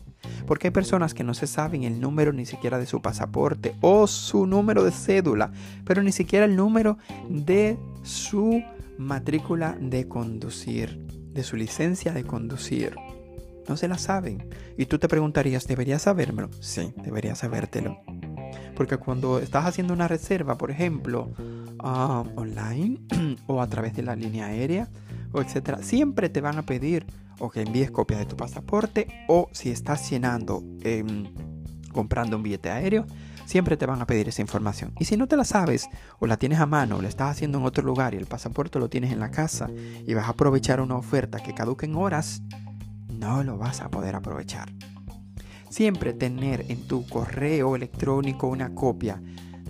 Porque 0.46 0.68
hay 0.68 0.70
personas 0.70 1.12
que 1.12 1.24
no 1.24 1.34
se 1.34 1.46
saben 1.46 1.82
el 1.82 2.00
número 2.00 2.32
ni 2.32 2.46
siquiera 2.46 2.78
de 2.78 2.86
su 2.86 3.02
pasaporte 3.02 3.74
o 3.80 4.06
su 4.06 4.46
número 4.46 4.84
de 4.84 4.92
cédula, 4.92 5.52
pero 5.84 6.02
ni 6.02 6.12
siquiera 6.12 6.46
el 6.46 6.56
número 6.56 6.96
de 7.28 7.76
su 8.02 8.62
matrícula 8.96 9.76
de 9.80 10.08
conducir, 10.08 10.98
de 11.32 11.42
su 11.42 11.56
licencia 11.56 12.12
de 12.12 12.24
conducir. 12.24 12.96
No 13.68 13.76
se 13.76 13.88
la 13.88 13.98
saben. 13.98 14.48
Y 14.76 14.86
tú 14.86 14.98
te 14.98 15.08
preguntarías, 15.08 15.66
¿deberías 15.66 16.02
sabérmelo? 16.02 16.50
Sí, 16.60 16.94
deberías 17.02 17.38
sabértelo. 17.38 17.98
Porque 18.76 18.98
cuando 18.98 19.38
estás 19.38 19.66
haciendo 19.66 19.94
una 19.94 20.08
reserva, 20.08 20.58
por 20.58 20.70
ejemplo, 20.70 21.32
ah, 21.84 22.24
online 22.36 23.00
o 23.46 23.60
a 23.60 23.68
través 23.68 23.94
de 23.94 24.02
la 24.02 24.16
línea 24.16 24.46
aérea, 24.46 24.88
o 25.32 25.40
etcétera, 25.40 25.82
siempre 25.82 26.28
te 26.28 26.40
van 26.40 26.58
a 26.58 26.62
pedir 26.62 27.06
o 27.38 27.50
que 27.50 27.62
envíes 27.62 27.90
copia 27.90 28.18
de 28.18 28.26
tu 28.26 28.36
pasaporte 28.36 29.08
o 29.28 29.48
si 29.52 29.70
estás 29.70 30.08
llenando, 30.10 30.62
em, 30.82 31.24
comprando 31.92 32.36
un 32.36 32.42
billete 32.42 32.70
aéreo, 32.70 33.06
siempre 33.44 33.76
te 33.76 33.86
van 33.86 34.00
a 34.00 34.06
pedir 34.06 34.28
esa 34.28 34.40
información. 34.40 34.92
Y 34.98 35.04
si 35.04 35.16
no 35.16 35.26
te 35.26 35.36
la 35.36 35.44
sabes 35.44 35.88
o 36.18 36.26
la 36.26 36.36
tienes 36.36 36.58
a 36.60 36.66
mano 36.66 36.96
o 36.96 37.02
la 37.02 37.08
estás 37.08 37.32
haciendo 37.32 37.58
en 37.58 37.64
otro 37.64 37.84
lugar 37.84 38.14
y 38.14 38.16
el 38.16 38.26
pasaporte 38.26 38.78
lo 38.78 38.88
tienes 38.88 39.12
en 39.12 39.20
la 39.20 39.30
casa 39.30 39.68
y 40.06 40.14
vas 40.14 40.26
a 40.26 40.30
aprovechar 40.30 40.80
una 40.80 40.96
oferta 40.96 41.40
que 41.40 41.54
caduque 41.54 41.86
en 41.86 41.96
horas, 41.96 42.42
no 43.08 43.42
lo 43.44 43.58
vas 43.58 43.80
a 43.80 43.90
poder 43.90 44.14
aprovechar. 44.14 44.72
Siempre 45.68 46.12
tener 46.12 46.64
en 46.68 46.86
tu 46.86 47.06
correo 47.06 47.74
electrónico 47.74 48.46
una 48.46 48.74
copia 48.74 49.20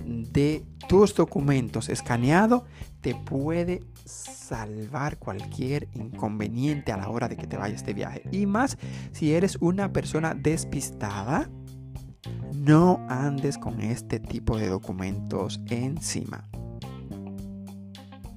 de 0.04 0.64
tus 0.88 1.14
documentos 1.14 1.88
escaneado 1.88 2.64
te 3.00 3.14
puede 3.14 3.82
salvar 4.04 5.18
cualquier 5.18 5.88
inconveniente 5.94 6.92
a 6.92 6.96
la 6.96 7.08
hora 7.08 7.28
de 7.28 7.36
que 7.36 7.46
te 7.46 7.56
vayas 7.56 7.84
de 7.84 7.94
viaje. 7.94 8.22
Y 8.30 8.46
más 8.46 8.78
si 9.12 9.32
eres 9.32 9.56
una 9.60 9.92
persona 9.92 10.34
despistada, 10.34 11.48
no 12.54 13.04
andes 13.08 13.58
con 13.58 13.80
este 13.80 14.20
tipo 14.20 14.56
de 14.56 14.68
documentos 14.68 15.60
encima. 15.68 16.48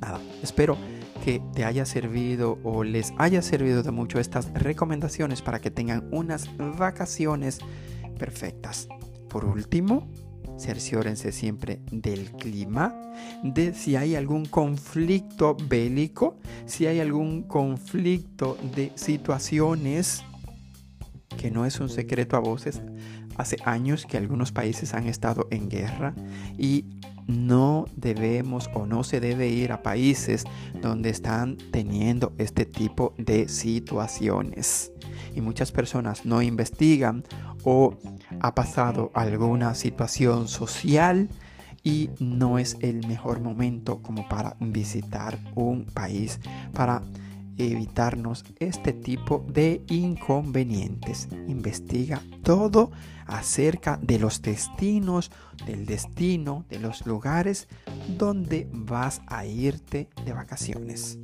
Nada, 0.01 0.19
espero 0.41 0.77
que 1.23 1.41
te 1.53 1.65
haya 1.65 1.85
servido 1.85 2.59
o 2.63 2.83
les 2.83 3.13
haya 3.17 3.41
servido 3.41 3.83
de 3.83 3.91
mucho 3.91 4.19
estas 4.19 4.53
recomendaciones 4.53 5.41
para 5.41 5.59
que 5.59 5.71
tengan 5.71 6.07
unas 6.11 6.49
vacaciones 6.77 7.59
perfectas. 8.17 8.87
Por 9.29 9.45
último, 9.45 10.07
cerciórense 10.57 11.31
siempre 11.31 11.81
del 11.91 12.31
clima, 12.31 12.95
de 13.43 13.73
si 13.73 13.95
hay 13.95 14.15
algún 14.15 14.45
conflicto 14.45 15.55
bélico, 15.55 16.37
si 16.65 16.85
hay 16.87 16.99
algún 16.99 17.43
conflicto 17.43 18.57
de 18.75 18.91
situaciones 18.95 20.23
que 21.37 21.51
no 21.51 21.65
es 21.65 21.79
un 21.79 21.89
secreto 21.89 22.35
a 22.35 22.39
voces. 22.39 22.81
Hace 23.37 23.57
años 23.65 24.05
que 24.05 24.17
algunos 24.17 24.51
países 24.51 24.93
han 24.93 25.07
estado 25.07 25.47
en 25.51 25.69
guerra 25.69 26.15
y 26.57 26.85
no 27.27 27.85
debemos 27.95 28.69
o 28.73 28.85
no 28.85 29.03
se 29.03 29.19
debe 29.19 29.49
ir 29.49 29.71
a 29.71 29.83
países 29.83 30.45
donde 30.81 31.09
están 31.09 31.57
teniendo 31.71 32.33
este 32.37 32.65
tipo 32.65 33.13
de 33.17 33.47
situaciones. 33.47 34.91
Y 35.37 35.41
muchas 35.41 35.71
personas 35.71 36.25
no 36.25 36.41
investigan 36.41 37.23
o 37.63 37.93
ha 38.39 38.55
pasado 38.55 39.11
alguna 39.13 39.75
situación 39.75 40.47
social 40.47 41.29
y 41.83 42.09
no 42.19 42.57
es 42.57 42.75
el 42.81 43.05
mejor 43.07 43.39
momento 43.39 44.01
como 44.01 44.27
para 44.27 44.57
visitar 44.59 45.37
un 45.53 45.85
país 45.85 46.39
para 46.73 47.03
evitarnos 47.55 48.45
este 48.59 48.93
tipo 48.93 49.45
de 49.47 49.83
inconvenientes. 49.89 51.27
Investiga 51.47 52.19
todo 52.41 52.89
acerca 53.27 53.99
de 54.01 54.17
los 54.17 54.41
destinos, 54.41 55.29
del 55.67 55.85
destino, 55.85 56.65
de 56.67 56.79
los 56.79 57.05
lugares 57.05 57.67
donde 58.17 58.67
vas 58.73 59.21
a 59.27 59.45
irte 59.45 60.09
de 60.25 60.33
vacaciones. 60.33 61.19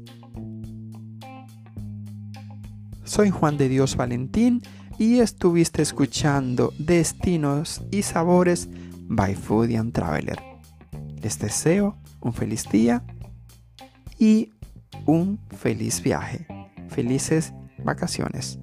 Soy 3.13 3.29
Juan 3.29 3.57
de 3.57 3.69
Dios 3.69 3.95
Valentín 3.95 4.63
y 4.97 5.19
estuviste 5.19 5.83
escuchando 5.83 6.73
Destinos 6.79 7.83
y 7.91 8.01
Sabores 8.01 8.67
by 9.03 9.35
Foodie 9.35 9.77
and 9.77 9.93
Traveler. 9.93 10.41
Les 11.21 11.37
deseo 11.37 11.95
un 12.21 12.33
feliz 12.33 12.67
día 12.71 13.05
y 14.17 14.51
un 15.05 15.39
feliz 15.55 16.01
viaje. 16.01 16.47
Felices 16.89 17.53
vacaciones. 17.83 18.57